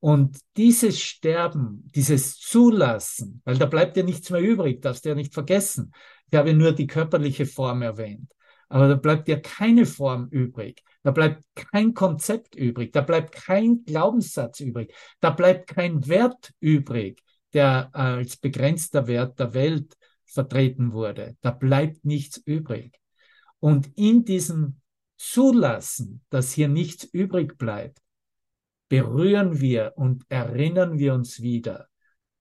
[0.00, 5.14] Und dieses Sterben, dieses Zulassen, weil da bleibt ja nichts mehr übrig, darfst du ja
[5.14, 5.92] nicht vergessen.
[6.30, 8.32] Ich habe nur die körperliche Form erwähnt.
[8.70, 10.82] Aber da bleibt ja keine Form übrig.
[11.02, 12.92] Da bleibt kein Konzept übrig.
[12.92, 14.94] Da bleibt kein Glaubenssatz übrig.
[15.20, 17.20] Da bleibt kein Wert übrig,
[17.52, 19.96] der als begrenzter Wert der Welt
[20.32, 21.36] vertreten wurde.
[21.40, 22.98] Da bleibt nichts übrig.
[23.58, 24.80] Und in diesem
[25.16, 28.00] Zulassen, dass hier nichts übrig bleibt,
[28.88, 31.88] berühren wir und erinnern wir uns wieder,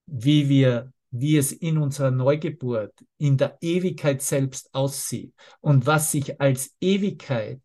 [0.06, 6.40] wie wir, wie es in unserer Neugeburt, in der Ewigkeit selbst aussieht und was sich
[6.40, 7.62] als Ewigkeit,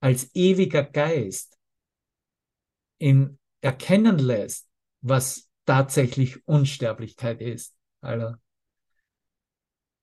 [0.00, 1.56] als ewiger Geist
[2.98, 4.68] in erkennen lässt,
[5.00, 7.74] was tatsächlich Unsterblichkeit ist.
[8.00, 8.40] Alter.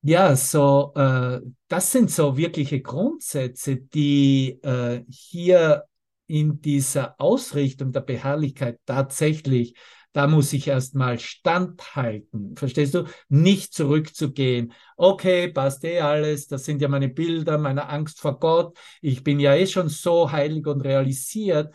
[0.08, 5.86] Ja, so, äh, das sind so wirkliche Grundsätze, die äh, hier
[6.28, 9.74] in dieser Ausrichtung der Beharrlichkeit tatsächlich,
[10.14, 12.56] da muss ich erstmal standhalten.
[12.56, 13.06] Verstehst du?
[13.30, 14.74] Nicht zurückzugehen.
[14.96, 16.46] Okay, passt eh alles.
[16.48, 18.78] Das sind ja meine Bilder, meine Angst vor Gott.
[19.02, 21.74] Ich bin ja eh schon so heilig und realisiert.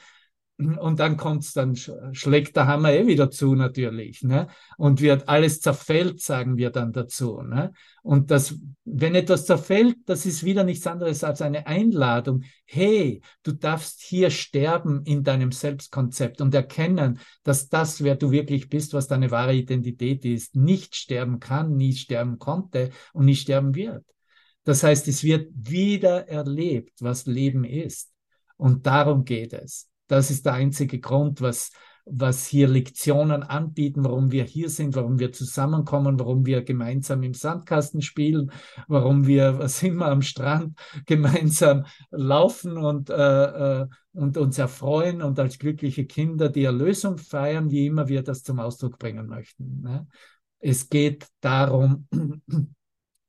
[0.61, 1.75] Und dann kommt's, dann
[2.13, 4.47] schlägt der Hammer eh wieder zu natürlich, ne?
[4.77, 7.73] Und wird alles zerfällt, sagen wir dann dazu, ne?
[8.03, 12.45] Und das, wenn etwas zerfällt, das ist wieder nichts anderes als eine Einladung.
[12.67, 18.69] Hey, du darfst hier sterben in deinem Selbstkonzept und erkennen, dass das, wer du wirklich
[18.69, 23.75] bist, was deine wahre Identität ist, nicht sterben kann, nie sterben konnte und nie sterben
[23.75, 24.05] wird.
[24.65, 28.13] Das heißt, es wird wieder erlebt, was Leben ist.
[28.57, 29.90] Und darum geht es.
[30.11, 31.71] Das ist der einzige Grund, was,
[32.05, 37.33] was hier Lektionen anbieten, warum wir hier sind, warum wir zusammenkommen, warum wir gemeinsam im
[37.33, 38.51] Sandkasten spielen,
[38.89, 45.39] warum wir, was immer am Strand gemeinsam laufen und, äh, äh, und uns erfreuen und
[45.39, 49.81] als glückliche Kinder die Erlösung feiern, wie immer wir das zum Ausdruck bringen möchten.
[49.83, 50.09] Ne?
[50.59, 52.09] Es geht darum,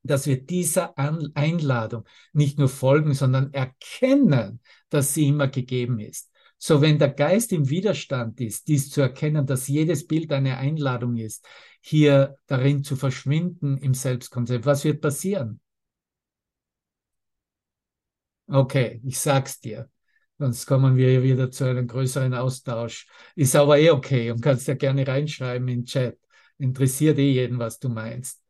[0.02, 6.31] dass wir dieser Einladung nicht nur folgen, sondern erkennen, dass sie immer gegeben ist.
[6.64, 11.18] So, wenn der Geist im Widerstand ist, dies zu erkennen, dass jedes Bild eine Einladung
[11.18, 11.43] ist,
[11.82, 15.59] hier darin zu verschwinden im Selbstkonzept, was wird passieren?
[18.47, 19.89] Okay, ich sag's dir.
[20.38, 23.07] Sonst kommen wir wieder zu einem größeren Austausch.
[23.36, 26.20] Ist aber eh okay und kannst ja gerne reinschreiben in den Chat.
[26.59, 28.41] Interessiert eh jeden, was du meinst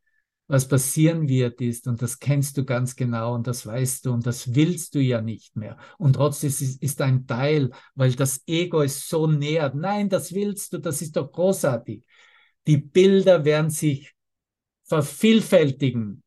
[0.52, 4.26] was passieren wird, ist, und das kennst du ganz genau und das weißt du und
[4.26, 5.78] das willst du ja nicht mehr.
[5.96, 9.74] Und trotzdem ist, ein Teil, weil das Ego es so nähert.
[9.74, 12.06] Nein, das willst du, das ist doch großartig.
[12.66, 14.12] Die Bilder werden sich
[14.84, 16.22] vervielfältigen.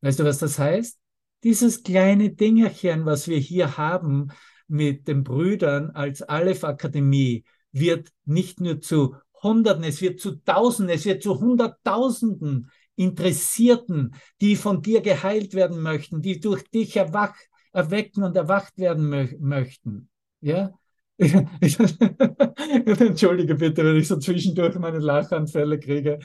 [0.00, 0.98] Weißt du, was das heißt?
[1.44, 4.32] Dieses kleine Dingerchen, was wir hier haben
[4.66, 11.04] mit den Brüdern als Aleph-Akademie, wird nicht nur zu Hunderten, es wird zu Tausenden, es
[11.04, 17.34] wird zu Hunderttausenden Interessierten, die von dir geheilt werden möchten, die durch dich erwach,
[17.72, 20.08] erwecken und erwacht werden mö möchten.
[20.40, 20.72] Ja?
[21.18, 26.18] Entschuldige bitte, wenn ich so zwischendurch meine Lachanfälle kriege.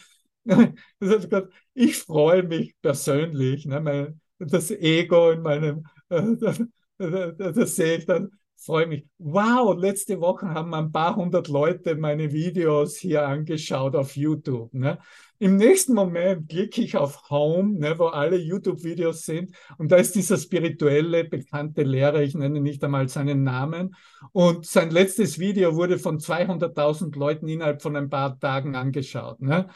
[1.73, 6.63] Ich freue mich persönlich, ne, mein, das Ego in meinem, äh, das,
[6.97, 9.05] das, das sehe ich dann freue mich.
[9.17, 14.73] Wow, letzte Woche haben ein paar hundert Leute meine Videos hier angeschaut auf YouTube.
[14.73, 14.99] Ne?
[15.39, 20.15] Im nächsten Moment klicke ich auf Home, ne, wo alle YouTube-Videos sind, und da ist
[20.15, 23.95] dieser spirituelle, bekannte Lehrer, ich nenne nicht einmal seinen Namen,
[24.31, 29.39] und sein letztes Video wurde von 200.000 Leuten innerhalb von ein paar Tagen angeschaut.
[29.39, 29.67] Ne?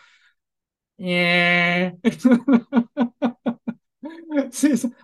[0.99, 1.93] Yeah.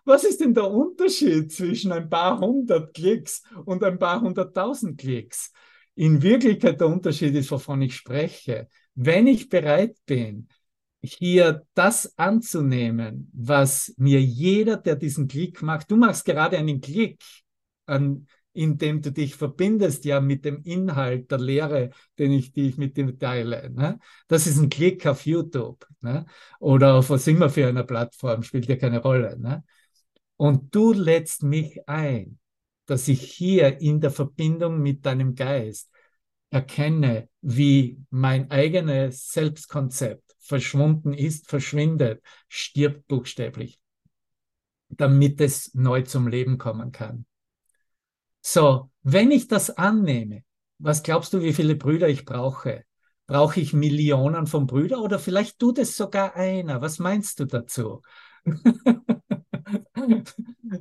[0.06, 5.52] Was ist denn der Unterschied zwischen ein paar hundert Klicks und ein paar hunderttausend Klicks?
[5.96, 8.70] In Wirklichkeit der Unterschied ist, wovon ich spreche.
[8.94, 10.48] Wenn ich bereit bin,
[11.02, 17.22] hier das anzunehmen, was mir jeder, der diesen Klick macht, du machst gerade einen Klick
[17.86, 18.28] an
[18.58, 22.98] indem du dich verbindest ja mit dem Inhalt der Lehre, den ich, die ich mit
[22.98, 23.70] dir teile.
[23.70, 24.00] Ne?
[24.28, 26.26] Das ist ein Klick auf YouTube ne?
[26.60, 29.38] oder auf was immer für eine Plattform, spielt ja keine Rolle.
[29.40, 29.64] Ne?
[30.38, 32.40] Und du lädst mich ein,
[32.88, 35.92] dass ich hier in der Verbindung mit deinem Geist
[36.50, 43.80] erkenne, wie mein eigenes Selbstkonzept verschwunden ist, verschwindet, stirbt buchstäblich,
[44.90, 47.26] damit es neu zum Leben kommen kann.
[48.50, 50.46] So, wenn ich das annehme,
[50.80, 52.86] was glaubst du, wie viele Brüder ich brauche?
[53.26, 56.80] Brauche ich Millionen von Brüdern oder vielleicht tut es sogar einer?
[56.80, 58.02] Was meinst du dazu?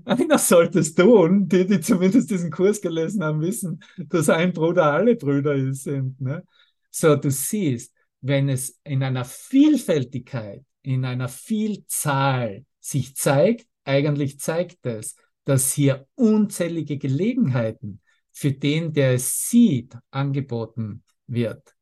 [0.04, 4.92] einer sollte es tun, die, die zumindest diesen Kurs gelesen haben, wissen, dass ein Bruder
[4.92, 6.20] alle Brüder sind.
[6.20, 6.44] Ne?
[6.92, 14.86] So, du siehst, wenn es in einer Vielfältigkeit, in einer Vielzahl sich zeigt, eigentlich zeigt
[14.86, 18.00] es, dass hier unzählige Gelegenheiten
[18.32, 21.74] für den, der es sieht, angeboten wird.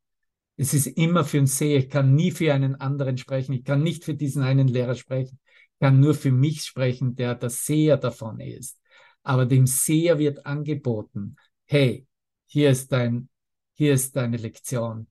[0.56, 1.78] Es ist immer für einen Seher.
[1.78, 3.54] Ich kann nie für einen anderen sprechen.
[3.54, 5.40] Ich kann nicht für diesen einen Lehrer sprechen.
[5.46, 8.78] Ich kann nur für mich sprechen, der der Seher davon ist.
[9.22, 12.06] Aber dem Seher wird angeboten, hey,
[12.46, 13.30] hier ist dein,
[13.72, 15.08] hier ist deine Lektion.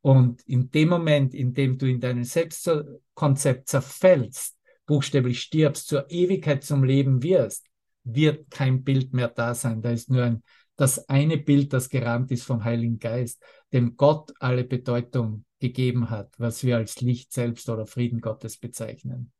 [0.00, 6.64] Und in dem Moment, in dem du in deinem Selbstkonzept zerfällst, buchstäblich stirbst, zur Ewigkeit
[6.64, 7.66] zum Leben wirst,
[8.04, 9.82] wird kein Bild mehr da sein.
[9.82, 10.42] Da ist nur ein,
[10.76, 13.42] das eine Bild, das gerannt ist vom Heiligen Geist,
[13.72, 19.32] dem Gott alle Bedeutung gegeben hat, was wir als Licht selbst oder Frieden Gottes bezeichnen.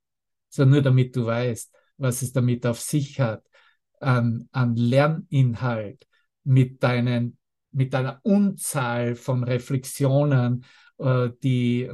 [0.48, 3.44] So nur damit du weißt, was es damit auf sich hat,
[4.00, 6.06] an, an Lerninhalt
[6.44, 7.38] mit deinen,
[7.70, 10.64] mit deiner Unzahl von Reflexionen,
[11.42, 11.90] die,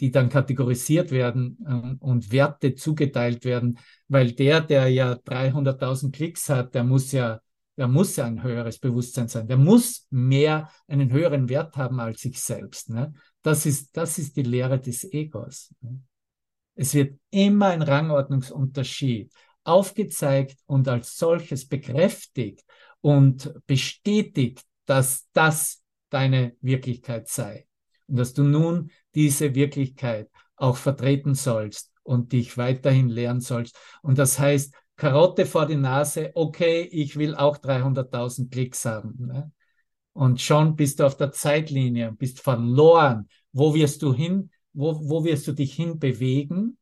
[0.00, 6.48] die dann kategorisiert werden äh, und Werte zugeteilt werden, weil der, der ja 300.000 Klicks
[6.48, 7.40] hat, der muss ja
[7.76, 12.24] der muss ja ein höheres Bewusstsein sein, der muss mehr einen höheren Wert haben als
[12.24, 12.90] ich selbst.
[12.90, 13.14] Ne?
[13.40, 15.74] Das, ist, das ist die Lehre des Egos.
[15.80, 16.02] Ne?
[16.74, 19.32] Es wird immer ein Rangordnungsunterschied
[19.64, 22.64] aufgezeigt und als solches bekräftigt
[23.00, 27.66] und bestätigt, dass das deine Wirklichkeit sei
[28.12, 33.74] und dass du nun diese Wirklichkeit auch vertreten sollst und dich weiterhin lehren sollst.
[34.02, 39.14] Und das heißt, Karotte vor die Nase, okay, ich will auch 300.000 Klicks haben.
[39.18, 39.50] Ne?
[40.12, 43.28] Und schon bist du auf der Zeitlinie, bist verloren.
[43.50, 44.50] Wo wirst du hin?
[44.74, 46.76] Wo, wo wirst du dich hinbewegen?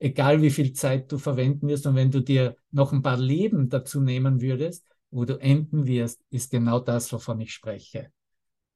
[0.00, 1.86] Egal wie viel Zeit du verwenden wirst.
[1.86, 6.24] Und wenn du dir noch ein paar Leben dazu nehmen würdest, wo du enden wirst,
[6.30, 8.10] ist genau das, wovon ich spreche.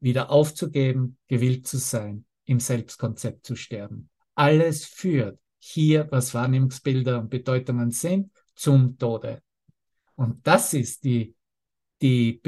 [0.00, 4.10] Wieder aufzugeben, gewillt zu sein, im Selbstkonzept zu sterben.
[4.34, 9.42] Alles führt hier, was Wahrnehmungsbilder und Bedeutungen sind, zum Tode.
[10.14, 11.34] Und das ist die,
[12.00, 12.40] die,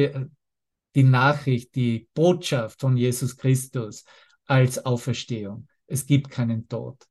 [0.94, 4.04] die Nachricht, die Botschaft von Jesus Christus
[4.46, 5.68] als Auferstehung.
[5.86, 7.06] Es gibt keinen Tod.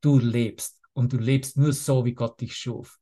[0.00, 2.98] Du lebst und du lebst nur so, wie Gott dich schuf.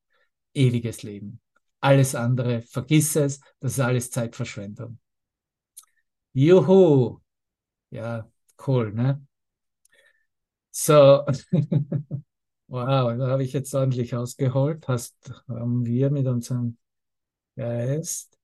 [0.55, 1.41] Ewiges Leben.
[1.81, 4.99] Alles andere, vergiss es, das ist alles Zeitverschwendung.
[6.35, 7.21] Juhu!
[7.91, 8.29] Ja,
[8.67, 9.21] cool, ne?
[10.73, 11.25] So,
[12.69, 14.87] wow, da habe ich jetzt ordentlich ausgeholt.
[14.89, 16.77] Hast, haben wir mit unserem
[17.57, 18.39] Geist.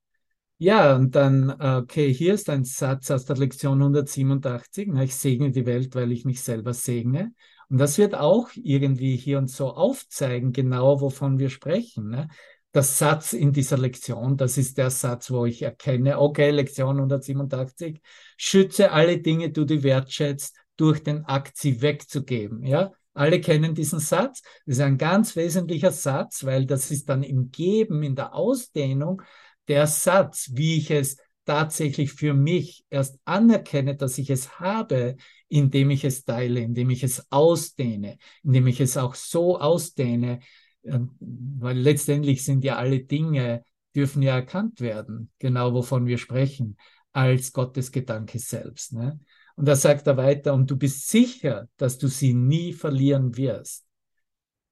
[0.59, 4.89] Ja, und dann, okay, hier ist ein Satz aus der Lektion 187.
[5.03, 7.35] Ich segne die Welt, weil ich mich selber segne.
[7.69, 12.11] Und das wird auch irgendwie hier und so aufzeigen, genau wovon wir sprechen.
[12.11, 12.29] Ne?
[12.77, 18.03] Das Satz in dieser Lektion, das ist der Satz, wo ich erkenne, okay, Lektion 187,
[18.37, 22.67] schütze alle Dinge, die du wertschätzt, durch den Akt, sie wegzugeben.
[22.67, 24.43] Ja, alle kennen diesen Satz.
[24.67, 29.23] Das ist ein ganz wesentlicher Satz, weil das ist dann im Geben, in der Ausdehnung
[29.69, 31.17] der Satz, wie ich es
[31.47, 35.17] tatsächlich für mich erst anerkenne, dass ich es habe,
[35.49, 40.41] indem ich es teile, indem ich es ausdehne, indem ich es auch so ausdehne,
[40.89, 43.65] weil letztendlich sind ja alle Dinge,
[43.95, 46.77] dürfen ja erkannt werden, genau wovon wir sprechen,
[47.13, 48.93] als Gottes Gedanke selbst.
[48.93, 49.19] Ne?
[49.57, 53.87] Und da sagt er weiter, und du bist sicher, dass du sie nie verlieren wirst.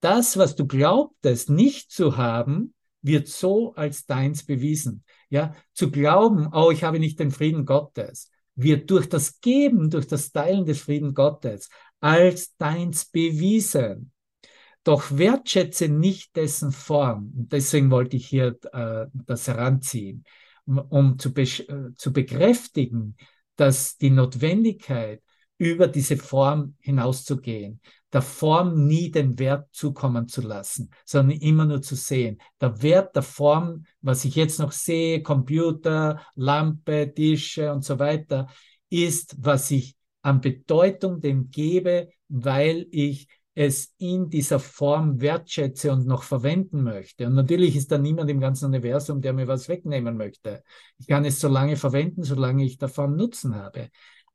[0.00, 5.04] Das, was du glaubtest nicht zu haben, wird so als deins bewiesen.
[5.30, 10.06] Ja, zu glauben, oh, ich habe nicht den Frieden Gottes, wird durch das Geben, durch
[10.06, 11.68] das Teilen des Frieden Gottes
[12.00, 14.12] als deins bewiesen.
[14.84, 17.32] Doch wertschätze nicht dessen Form.
[17.36, 20.24] Und deswegen wollte ich hier äh, das heranziehen,
[20.66, 23.16] um, zu, be äh, zu bekräftigen,
[23.56, 25.22] dass die Notwendigkeit,
[25.58, 27.80] über diese Form hinauszugehen,
[28.12, 32.38] der Form nie den Wert zukommen zu lassen, sondern immer nur zu sehen.
[32.60, 38.48] Der Wert der Form, was ich jetzt noch sehe, Computer, Lampe, Tische und so weiter,
[38.88, 46.06] ist, was ich an Bedeutung dem gebe, weil ich es in dieser Form wertschätze und
[46.06, 47.26] noch verwenden möchte.
[47.26, 50.64] Und natürlich ist da niemand im ganzen Universum, der mir was wegnehmen möchte.
[50.98, 53.90] Ich kann es so lange verwenden, solange ich davon Nutzen habe.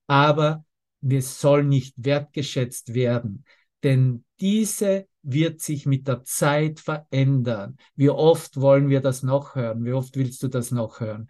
[0.07, 0.63] Aber
[1.01, 3.45] es soll nicht wertgeschätzt werden,
[3.83, 7.77] denn diese wird sich mit der Zeit verändern.
[7.95, 9.83] Wie oft wollen wir das noch hören?
[9.83, 11.29] Wie oft willst du das noch hören?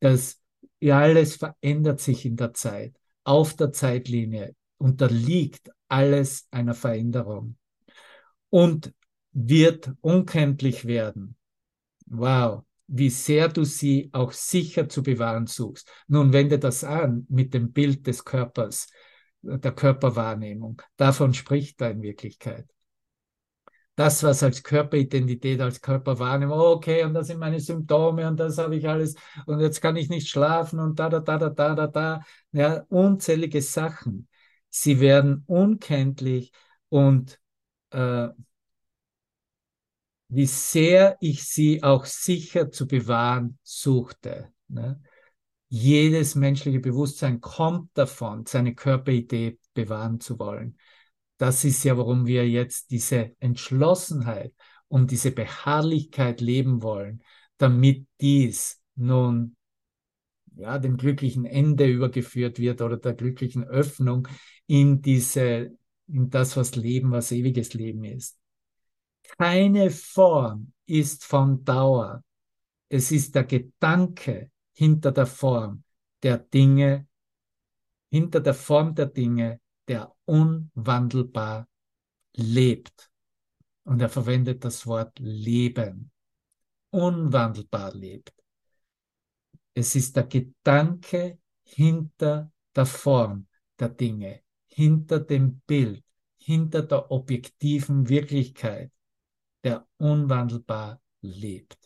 [0.00, 0.40] Das
[0.82, 7.56] alles verändert sich in der Zeit, auf der Zeitlinie unterliegt alles einer Veränderung
[8.50, 8.92] und
[9.32, 11.36] wird unkenntlich werden.
[12.06, 15.88] Wow, wie sehr du sie auch sicher zu bewahren suchst.
[16.08, 18.88] Nun wende das an mit dem Bild des Körpers,
[19.42, 20.80] der Körperwahrnehmung.
[20.96, 22.66] Davon spricht er in Wirklichkeit.
[23.94, 28.76] Das, was als Körperidentität, als Körperwahrnehmung, okay, und das sind meine Symptome und das habe
[28.76, 31.86] ich alles und jetzt kann ich nicht schlafen und da, da, da, da, da, da,
[31.88, 32.20] da.
[32.52, 34.28] Ja, unzählige Sachen
[34.70, 36.52] sie werden unkenntlich
[36.88, 37.40] und
[37.90, 38.28] äh,
[40.28, 44.52] wie sehr ich sie auch sicher zu bewahren suchte.
[44.68, 45.00] Ne?
[45.68, 50.78] Jedes menschliche Bewusstsein kommt davon, seine Körperidee bewahren zu wollen.
[51.38, 54.52] Das ist ja, warum wir jetzt diese Entschlossenheit
[54.88, 57.22] und diese Beharrlichkeit leben wollen,
[57.58, 59.56] damit dies nun
[60.58, 64.26] ja, dem glücklichen Ende übergeführt wird oder der glücklichen Öffnung
[64.66, 65.70] in diese,
[66.08, 68.38] in das, was Leben, was ewiges Leben ist.
[69.38, 72.24] Keine Form ist von Dauer.
[72.88, 75.84] Es ist der Gedanke hinter der Form
[76.22, 77.06] der Dinge,
[78.10, 81.68] hinter der Form der Dinge, der unwandelbar
[82.34, 83.10] lebt.
[83.84, 86.10] Und er verwendet das Wort Leben.
[86.90, 88.37] Unwandelbar lebt.
[89.78, 93.46] Es ist der Gedanke hinter der Form
[93.78, 96.02] der Dinge, hinter dem Bild,
[96.36, 98.90] hinter der objektiven Wirklichkeit,
[99.62, 101.78] der unwandelbar lebt.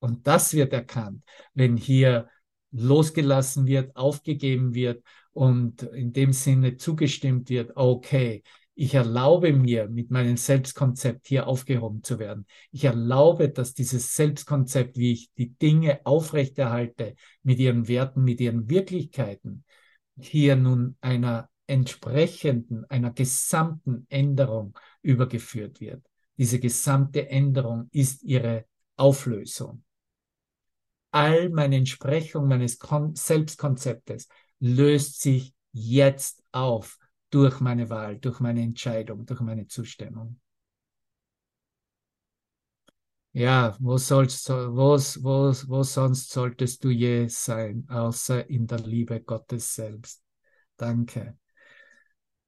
[0.00, 1.22] Und das wird erkannt,
[1.54, 2.28] wenn hier
[2.72, 8.42] losgelassen wird, aufgegeben wird und in dem Sinne zugestimmt wird, okay,
[8.80, 12.46] ich erlaube mir, mit meinem Selbstkonzept hier aufgehoben zu werden.
[12.70, 18.70] Ich erlaube, dass dieses Selbstkonzept, wie ich die Dinge aufrechterhalte, mit ihren Werten, mit ihren
[18.70, 19.64] Wirklichkeiten,
[20.16, 26.06] hier nun einer entsprechenden, einer gesamten Änderung übergeführt wird.
[26.36, 28.64] Diese gesamte Änderung ist ihre
[28.94, 29.82] Auflösung.
[31.10, 34.28] All meine Entsprechung meines Kon Selbstkonzeptes
[34.60, 36.96] löst sich jetzt auf
[37.30, 40.40] durch meine Wahl, durch meine Entscheidung, durch meine Zustimmung.
[43.32, 49.20] Ja, wo sollst wo, wo, wo sonst solltest du je sein, außer in der Liebe
[49.20, 50.22] Gottes selbst?
[50.76, 51.38] Danke.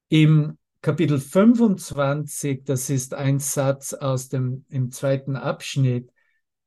[0.09, 6.11] Im Kapitel 25, das ist ein Satz aus dem im zweiten Abschnitt,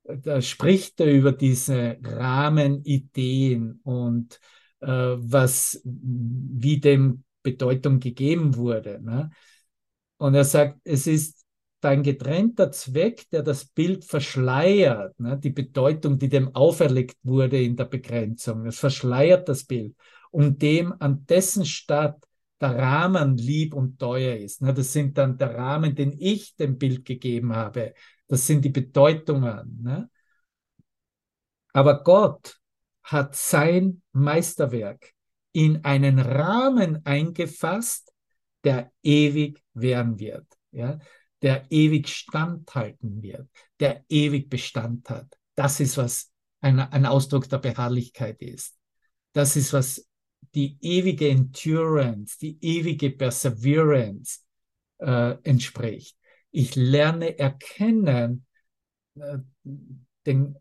[0.04, 4.40] da spricht er über diese Rahmenideen und
[4.80, 9.00] äh, was wie dem Bedeutung gegeben wurde.
[9.00, 9.30] Ne?
[10.16, 11.44] Und er sagt, es ist
[11.80, 15.38] dein getrennter Zweck, der das Bild verschleiert, ne?
[15.38, 18.66] die Bedeutung, die dem auferlegt wurde in der Begrenzung.
[18.66, 19.94] Es verschleiert das Bild,
[20.30, 22.16] um dem an dessen Stadt
[22.60, 24.62] der Rahmen lieb und teuer ist.
[24.62, 24.72] Ne?
[24.72, 27.92] Das sind dann der Rahmen, den ich dem Bild gegeben habe.
[28.28, 29.82] Das sind die Bedeutungen.
[29.82, 30.08] Ne?
[31.74, 32.58] Aber Gott
[33.02, 35.13] hat sein Meisterwerk
[35.54, 38.12] in einen Rahmen eingefasst,
[38.64, 40.98] der ewig werden wird, ja,
[41.42, 43.48] der ewig standhalten wird,
[43.78, 45.38] der ewig Bestand hat.
[45.54, 48.76] Das ist, was ein, ein Ausdruck der Beharrlichkeit ist.
[49.32, 50.08] Das ist, was
[50.54, 54.40] die ewige Endurance, die ewige Perseverance
[54.98, 56.16] äh, entspricht.
[56.50, 58.44] Ich lerne erkennen,
[59.14, 59.38] äh,
[60.26, 60.56] den,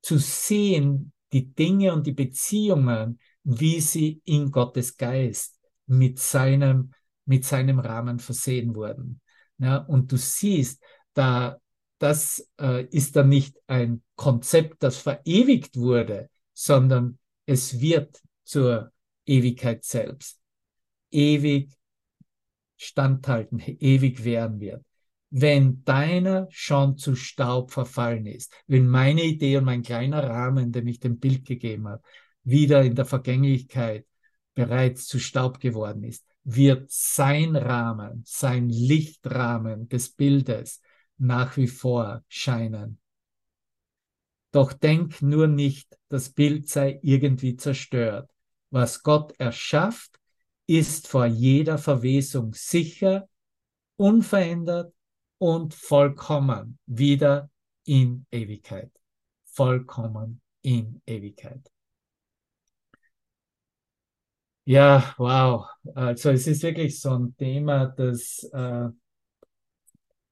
[0.00, 3.18] zu sehen, die Dinge und die Beziehungen,
[3.50, 6.92] wie sie in Gottes Geist mit seinem,
[7.24, 9.22] mit seinem Rahmen versehen wurden.
[9.56, 10.82] Ja, und du siehst,
[11.14, 11.56] da,
[11.98, 18.92] das äh, ist dann nicht ein Konzept, das verewigt wurde, sondern es wird zur
[19.24, 20.38] Ewigkeit selbst.
[21.10, 21.72] Ewig
[22.76, 24.84] standhalten, ewig werden wird.
[25.30, 30.86] Wenn deiner schon zu Staub verfallen ist, wenn meine Idee und mein kleiner Rahmen, den
[30.86, 32.02] ich dem Bild gegeben habe,
[32.48, 34.06] wieder in der Vergänglichkeit
[34.54, 40.80] bereits zu Staub geworden ist, wird sein Rahmen, sein Lichtrahmen des Bildes
[41.18, 42.98] nach wie vor scheinen.
[44.50, 48.30] Doch denk nur nicht, das Bild sei irgendwie zerstört.
[48.70, 50.18] Was Gott erschafft,
[50.66, 53.28] ist vor jeder Verwesung sicher,
[53.96, 54.94] unverändert
[55.38, 57.50] und vollkommen wieder
[57.84, 58.90] in Ewigkeit.
[59.44, 61.70] Vollkommen in Ewigkeit.
[64.68, 65.66] Ja, wow.
[65.94, 68.88] Also es ist wirklich so ein Thema, das äh,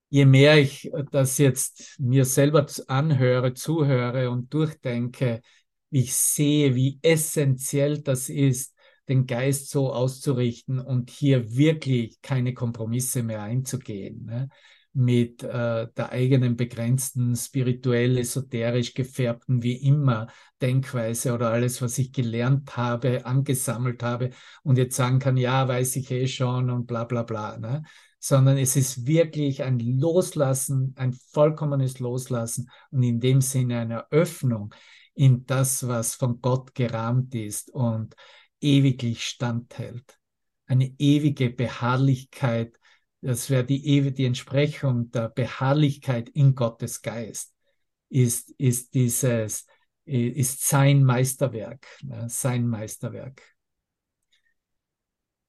[0.09, 5.43] je mehr ich das jetzt mir selber anhöre, zuhöre und durchdenke,
[5.91, 8.74] ich sehe, wie essentiell das ist,
[9.09, 14.24] den Geist so auszurichten und hier wirklich keine Kompromisse mehr einzugehen.
[14.26, 14.49] Ne?
[14.97, 20.28] Mit äh, der eigenen begrenzten, spirituell, esoterisch gefärbten, wie immer,
[20.62, 24.30] Denkweise oder alles, was ich gelernt habe, angesammelt habe
[24.62, 27.59] und jetzt sagen kann, ja, weiß ich eh schon und bla bla bla.
[27.59, 27.82] Ne?
[28.18, 34.74] Sondern es ist wirklich ein Loslassen, ein vollkommenes Loslassen und in dem Sinne eine Öffnung
[35.14, 38.16] in das, was von Gott gerahmt ist und
[38.62, 40.18] ewiglich standhält.
[40.66, 42.78] Eine ewige Beharrlichkeit
[43.21, 47.55] das wäre die ewige Entsprechung der Beharrlichkeit in Gottes Geist,
[48.09, 49.67] ist, ist dieses,
[50.05, 52.29] ist sein Meisterwerk, ne?
[52.29, 53.43] sein Meisterwerk.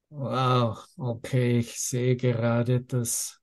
[0.09, 3.41] Wow, okay, ich sehe gerade, dass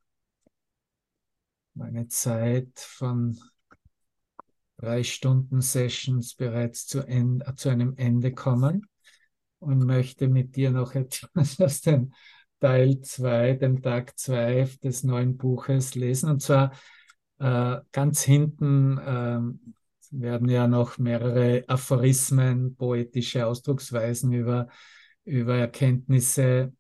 [1.75, 3.39] meine Zeit von
[4.79, 7.05] drei Stunden Sessions bereits zu,
[7.57, 8.89] zu einem Ende kommen
[9.59, 12.13] und möchte mit dir noch etwas aus dem
[12.65, 16.31] Teil 2, dem Tag 2 des neuen Buches lesen.
[16.31, 16.73] Und zwar
[17.39, 19.39] äh, ganz hinten äh,
[20.11, 24.69] werden ja noch mehrere Aphorismen, poetische Ausdrucksweisen über,
[25.27, 26.73] über Erkenntnisse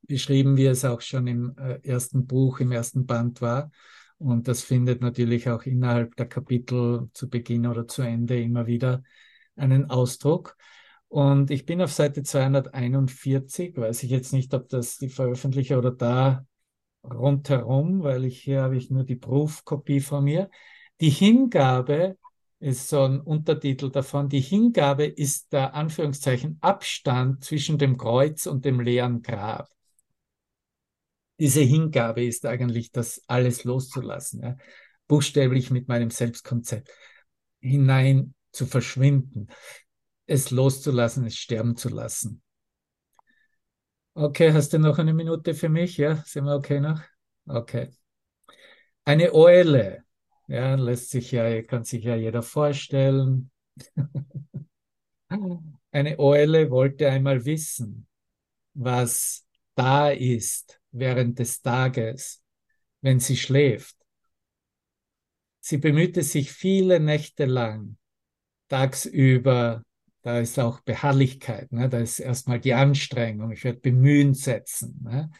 [0.00, 3.70] beschrieben, wie es auch schon im äh, ersten Buch, im ersten Band war.
[4.16, 9.02] Und das findet natürlich auch innerhalb der Kapitel zu Beginn oder zu Ende immer wieder
[9.54, 10.56] einen Ausdruck.
[11.08, 15.92] Und ich bin auf Seite 241, weiß ich jetzt nicht, ob das die veröffentliche oder
[15.92, 16.44] da
[17.04, 20.50] rundherum, weil ich hier habe ich nur die Prüfkopie von mir.
[21.00, 22.16] Die Hingabe
[22.60, 24.28] ist so ein Untertitel davon.
[24.28, 29.68] Die Hingabe ist der Anführungszeichen Abstand zwischen dem Kreuz und dem leeren Grab.
[31.38, 34.56] Diese Hingabe ist eigentlich das alles loszulassen, ja?
[35.08, 36.90] buchstäblich mit meinem Selbstkonzept
[37.60, 39.48] hinein zu verschwinden,
[40.26, 42.42] es loszulassen, es sterben zu lassen.
[44.14, 45.96] Okay, hast du noch eine Minute für mich?
[45.96, 47.00] Ja, sind wir okay noch?
[47.46, 47.90] Okay.
[49.04, 50.04] Eine Eule,
[50.46, 53.50] ja, lässt sich ja, kann sich ja jeder vorstellen.
[55.90, 58.06] Eine Eule wollte einmal wissen,
[58.74, 62.42] was da ist während des Tages,
[63.00, 63.96] wenn sie schläft.
[65.60, 67.96] Sie bemühte sich viele Nächte lang,
[68.68, 69.82] tagsüber
[70.24, 71.90] da ist auch Beharrlichkeit, ne?
[71.90, 74.98] da ist erstmal die Anstrengung, ich werde bemühen setzen.
[75.04, 75.30] Ne?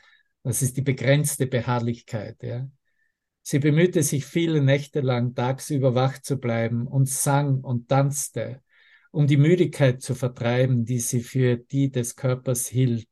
[0.43, 2.43] Das ist die begrenzte Beharrlichkeit.
[2.43, 2.69] Ja?
[3.41, 8.61] Sie bemühte sich viele Nächte lang tagsüber wach zu bleiben und sang und tanzte,
[9.11, 13.09] um die Müdigkeit zu vertreiben, die sie für die des Körpers hielt.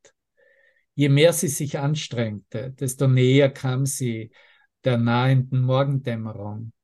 [0.95, 4.31] Je mehr sie sich anstrengte, desto näher kam sie
[4.85, 6.75] der nahenden Morgendämmerung.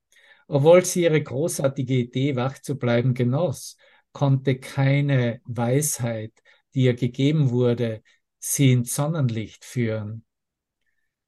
[0.46, 3.76] Obwohl sie ihre großartige Idee, wach zu bleiben, genoss,
[4.18, 6.32] konnte keine Weisheit,
[6.74, 8.02] die ihr gegeben wurde,
[8.40, 10.24] sie ins Sonnenlicht führen.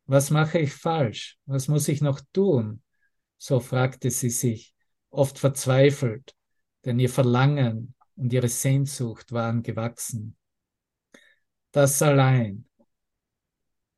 [0.07, 1.39] Was mache ich falsch?
[1.47, 2.83] Was muss ich noch tun?
[3.39, 4.75] So fragte sie sich,
[5.11, 6.35] oft verzweifelt,
[6.85, 10.37] denn ihr Verlangen und ihre Sehnsucht waren gewachsen.
[11.71, 12.69] Das allein,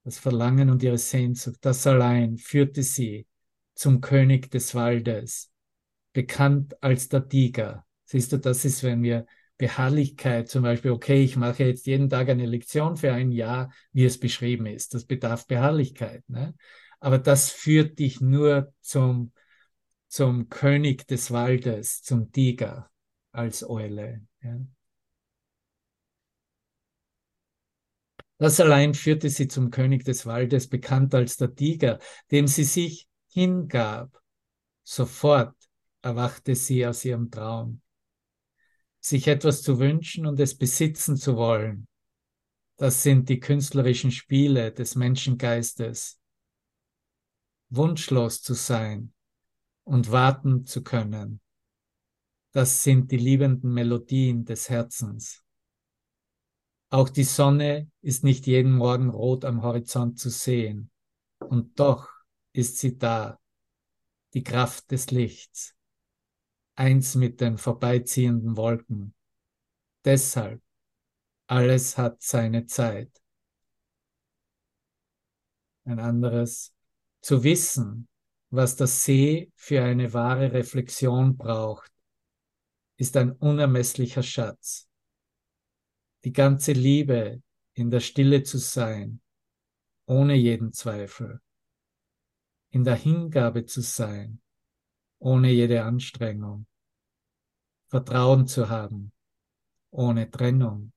[0.04, 3.26] das Verlangen und ihre Sehnsucht, das allein führte sie
[3.74, 5.50] zum König des Waldes,
[6.12, 9.26] bekannt als der Tiger, Siehst du, das ist, wenn wir
[9.62, 14.04] Beharrlichkeit zum Beispiel, okay, ich mache jetzt jeden Tag eine Lektion für ein Jahr, wie
[14.04, 14.94] es beschrieben ist.
[14.94, 16.28] Das bedarf Beharrlichkeit.
[16.28, 16.54] Ne?
[16.98, 19.32] Aber das führt dich nur zum,
[20.08, 22.90] zum König des Waldes, zum Tiger
[23.30, 24.26] als Eule.
[24.42, 24.58] Ja?
[28.38, 32.00] Das allein führte sie zum König des Waldes, bekannt als der Tiger,
[32.32, 34.20] dem sie sich hingab.
[34.82, 35.54] Sofort
[36.00, 37.81] erwachte sie aus ihrem Traum
[39.02, 41.88] sich etwas zu wünschen und es besitzen zu wollen.
[42.76, 46.20] Das sind die künstlerischen Spiele des Menschengeistes.
[47.68, 49.12] Wunschlos zu sein
[49.84, 51.40] und warten zu können.
[52.52, 55.42] Das sind die liebenden Melodien des Herzens.
[56.90, 60.90] Auch die Sonne ist nicht jeden Morgen rot am Horizont zu sehen.
[61.40, 62.08] Und doch
[62.52, 63.40] ist sie da,
[64.34, 65.74] die Kraft des Lichts
[66.74, 69.14] eins mit den vorbeiziehenden Wolken.
[70.04, 70.62] Deshalb,
[71.46, 73.10] alles hat seine Zeit.
[75.84, 76.74] Ein anderes,
[77.20, 78.08] zu wissen,
[78.50, 81.90] was der See für eine wahre Reflexion braucht,
[82.96, 84.88] ist ein unermesslicher Schatz.
[86.24, 87.42] Die ganze Liebe
[87.74, 89.20] in der Stille zu sein,
[90.06, 91.40] ohne jeden Zweifel.
[92.70, 94.41] In der Hingabe zu sein,
[95.22, 96.66] ohne jede Anstrengung.
[97.88, 99.12] Vertrauen zu haben,
[99.90, 100.92] ohne Trennung.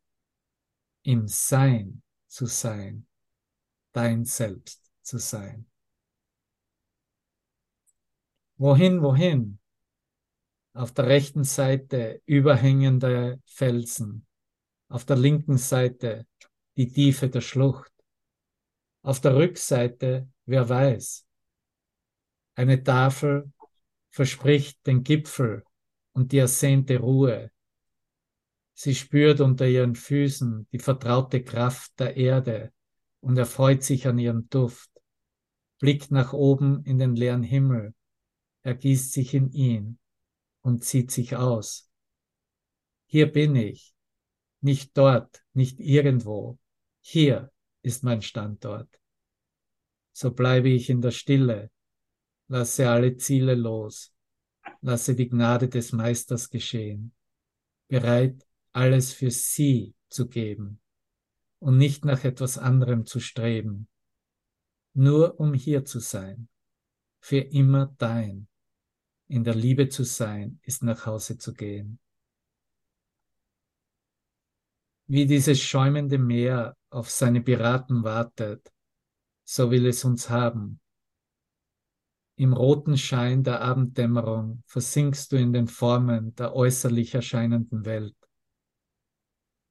[1.04, 3.06] Im Sein zu sein,
[3.92, 5.68] dein Selbst zu sein.
[8.58, 9.60] Wohin, wohin?
[10.74, 14.26] Auf der rechten Seite überhängende Felsen,
[14.90, 16.26] auf der linken Seite
[16.76, 17.94] die Tiefe der Schlucht,
[19.04, 21.28] auf der Rückseite, wer weiß,
[22.56, 23.52] eine Tafel
[24.16, 25.66] verspricht den Gipfel
[26.14, 27.52] und die ersehnte Ruhe.
[28.74, 32.72] Sie spürt unter ihren Füßen die vertraute Kraft der Erde
[33.20, 34.90] und erfreut sich an ihrem Duft,
[35.80, 37.94] blickt nach oben in den leeren Himmel,
[38.62, 40.00] ergießt sich in ihn
[40.62, 41.92] und zieht sich aus.
[43.08, 43.94] Hier bin ich,
[44.62, 46.58] nicht dort, nicht irgendwo,
[47.02, 47.52] hier
[47.82, 48.90] ist mein Standort.
[50.14, 51.70] So bleibe ich in der Stille,
[52.48, 54.14] lasse alle Ziele los,
[54.82, 57.14] lasse die Gnade des Meisters geschehen,
[57.88, 60.80] bereit, alles für sie zu geben
[61.60, 63.88] und nicht nach etwas anderem zu streben,
[64.94, 66.48] nur um hier zu sein,
[67.20, 68.48] für immer dein.
[69.28, 71.98] In der Liebe zu sein, ist nach Hause zu gehen.
[75.08, 78.72] Wie dieses schäumende Meer auf seine Piraten wartet,
[79.44, 80.80] so will es uns haben,
[82.38, 88.16] Im roten Schein der Abenddämmerung versinkst du in den Formen der äußerlich erscheinenden Welt.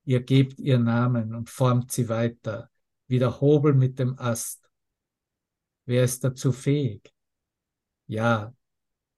[0.05, 2.71] Ihr gebt ihr Namen und formt sie weiter,
[3.07, 4.71] wie der Hobel mit dem Ast.
[5.85, 7.13] Wer ist dazu fähig?
[8.07, 8.55] Ja,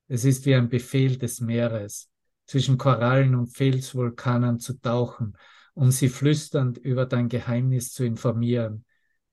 [0.09, 2.11] es ist wie ein Befehl des Meeres,
[2.47, 5.37] zwischen Korallen und Felsvulkanen zu tauchen,
[5.75, 8.85] um sie flüsternd über dein Geheimnis zu informieren,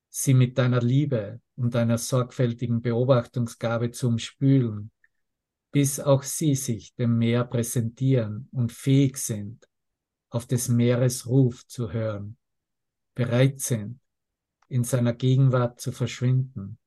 [0.09, 4.91] sie mit deiner Liebe und deiner sorgfältigen Beobachtungsgabe zu umspülen,
[5.72, 9.68] bis auch sie sich dem Meer präsentieren und fähig sind,
[10.30, 12.38] auf des Meeres Ruf zu hören,
[13.16, 13.99] bereit sind,
[14.68, 16.80] in seiner Gegenwart zu verschwinden,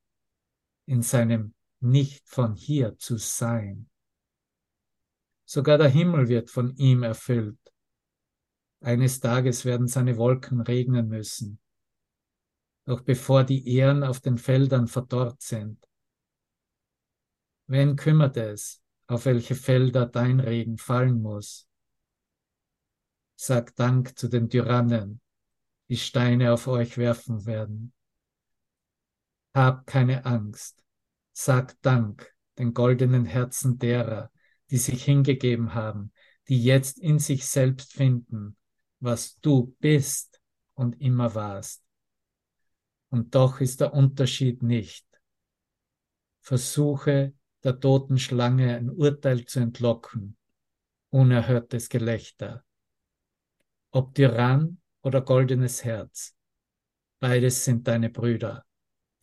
[0.85, 3.89] in seinem nicht von hier zu sein.
[5.45, 7.59] Sogar der Himmel wird von ihm erfüllt.
[8.81, 11.59] Eines Tages werden seine Wolken regnen müssen,
[12.87, 15.85] noch bevor die Ähren auf den Feldern verdorrt sind.
[17.67, 21.67] Wen kümmert es, auf welche Felder dein Regen fallen muss?
[23.35, 25.19] Sag Dank zu den Tyrannen,
[25.89, 27.93] die Steine auf euch werfen werden.
[29.53, 30.81] Hab keine Angst.
[31.33, 34.31] Sag Dank den goldenen Herzen derer,
[34.71, 36.13] die sich hingegeben haben,
[36.47, 38.55] die jetzt in sich selbst finden,
[39.01, 40.41] was du bist
[40.73, 41.86] und immer warst.
[43.09, 45.05] Und doch ist der Unterschied nicht.
[46.41, 47.33] Versuche
[47.63, 50.37] der toten Schlange ein Urteil zu entlocken.
[51.09, 52.65] Unerhörtes Gelächter.
[53.91, 56.35] Ob Tyrann oder goldenes Herz.
[57.19, 58.65] Beides sind deine Brüder,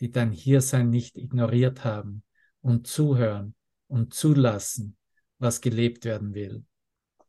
[0.00, 2.24] die dein Hiersein nicht ignoriert haben
[2.60, 3.54] und zuhören
[3.86, 4.96] und zulassen,
[5.38, 6.64] was gelebt werden will.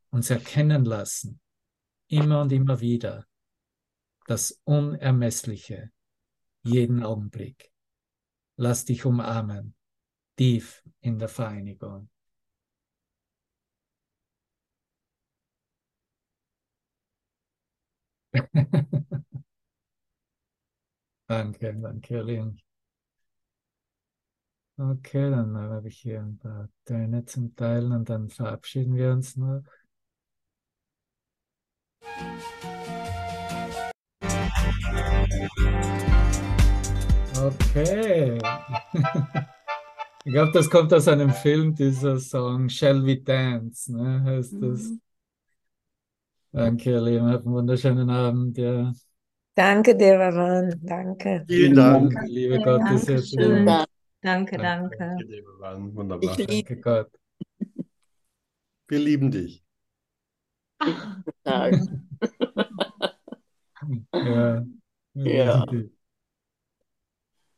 [0.10, 1.40] Uns erkennen lassen,
[2.08, 3.28] immer und immer wieder,
[4.28, 5.92] das Unermessliche,
[6.66, 7.72] jeden Augenblick.
[8.58, 9.76] Lass dich umarmen,
[10.38, 12.10] tief in der Vereinigung.
[21.28, 22.60] danke, danke, Lynn.
[24.78, 29.38] Okay, dann habe ich hier ein paar Töne zum Teilen und dann verabschieden wir uns
[29.38, 29.64] noch.
[37.38, 38.40] Okay.
[40.24, 44.90] Ich glaube, das kommt aus einem Film, dieser Song Shall We Dance, ne, heißt das.
[44.90, 45.02] Mhm.
[46.52, 48.94] Danke, ihr Lieben, habt einen wunderschönen Abend, ja.
[49.54, 51.46] Danke, Devaran, danke.
[51.48, 52.14] Vielen Dank.
[52.28, 53.36] Liebe Gottes, jetzt.
[53.38, 54.58] Danke, danke.
[54.58, 55.96] danke.
[55.96, 56.38] Wunderbar.
[56.38, 57.12] Danke Gott.
[58.88, 59.64] Wir lieben dich.
[61.46, 61.72] ja,
[64.12, 64.66] wir
[65.14, 65.66] Ja.
[65.66, 65.95] lieben dich.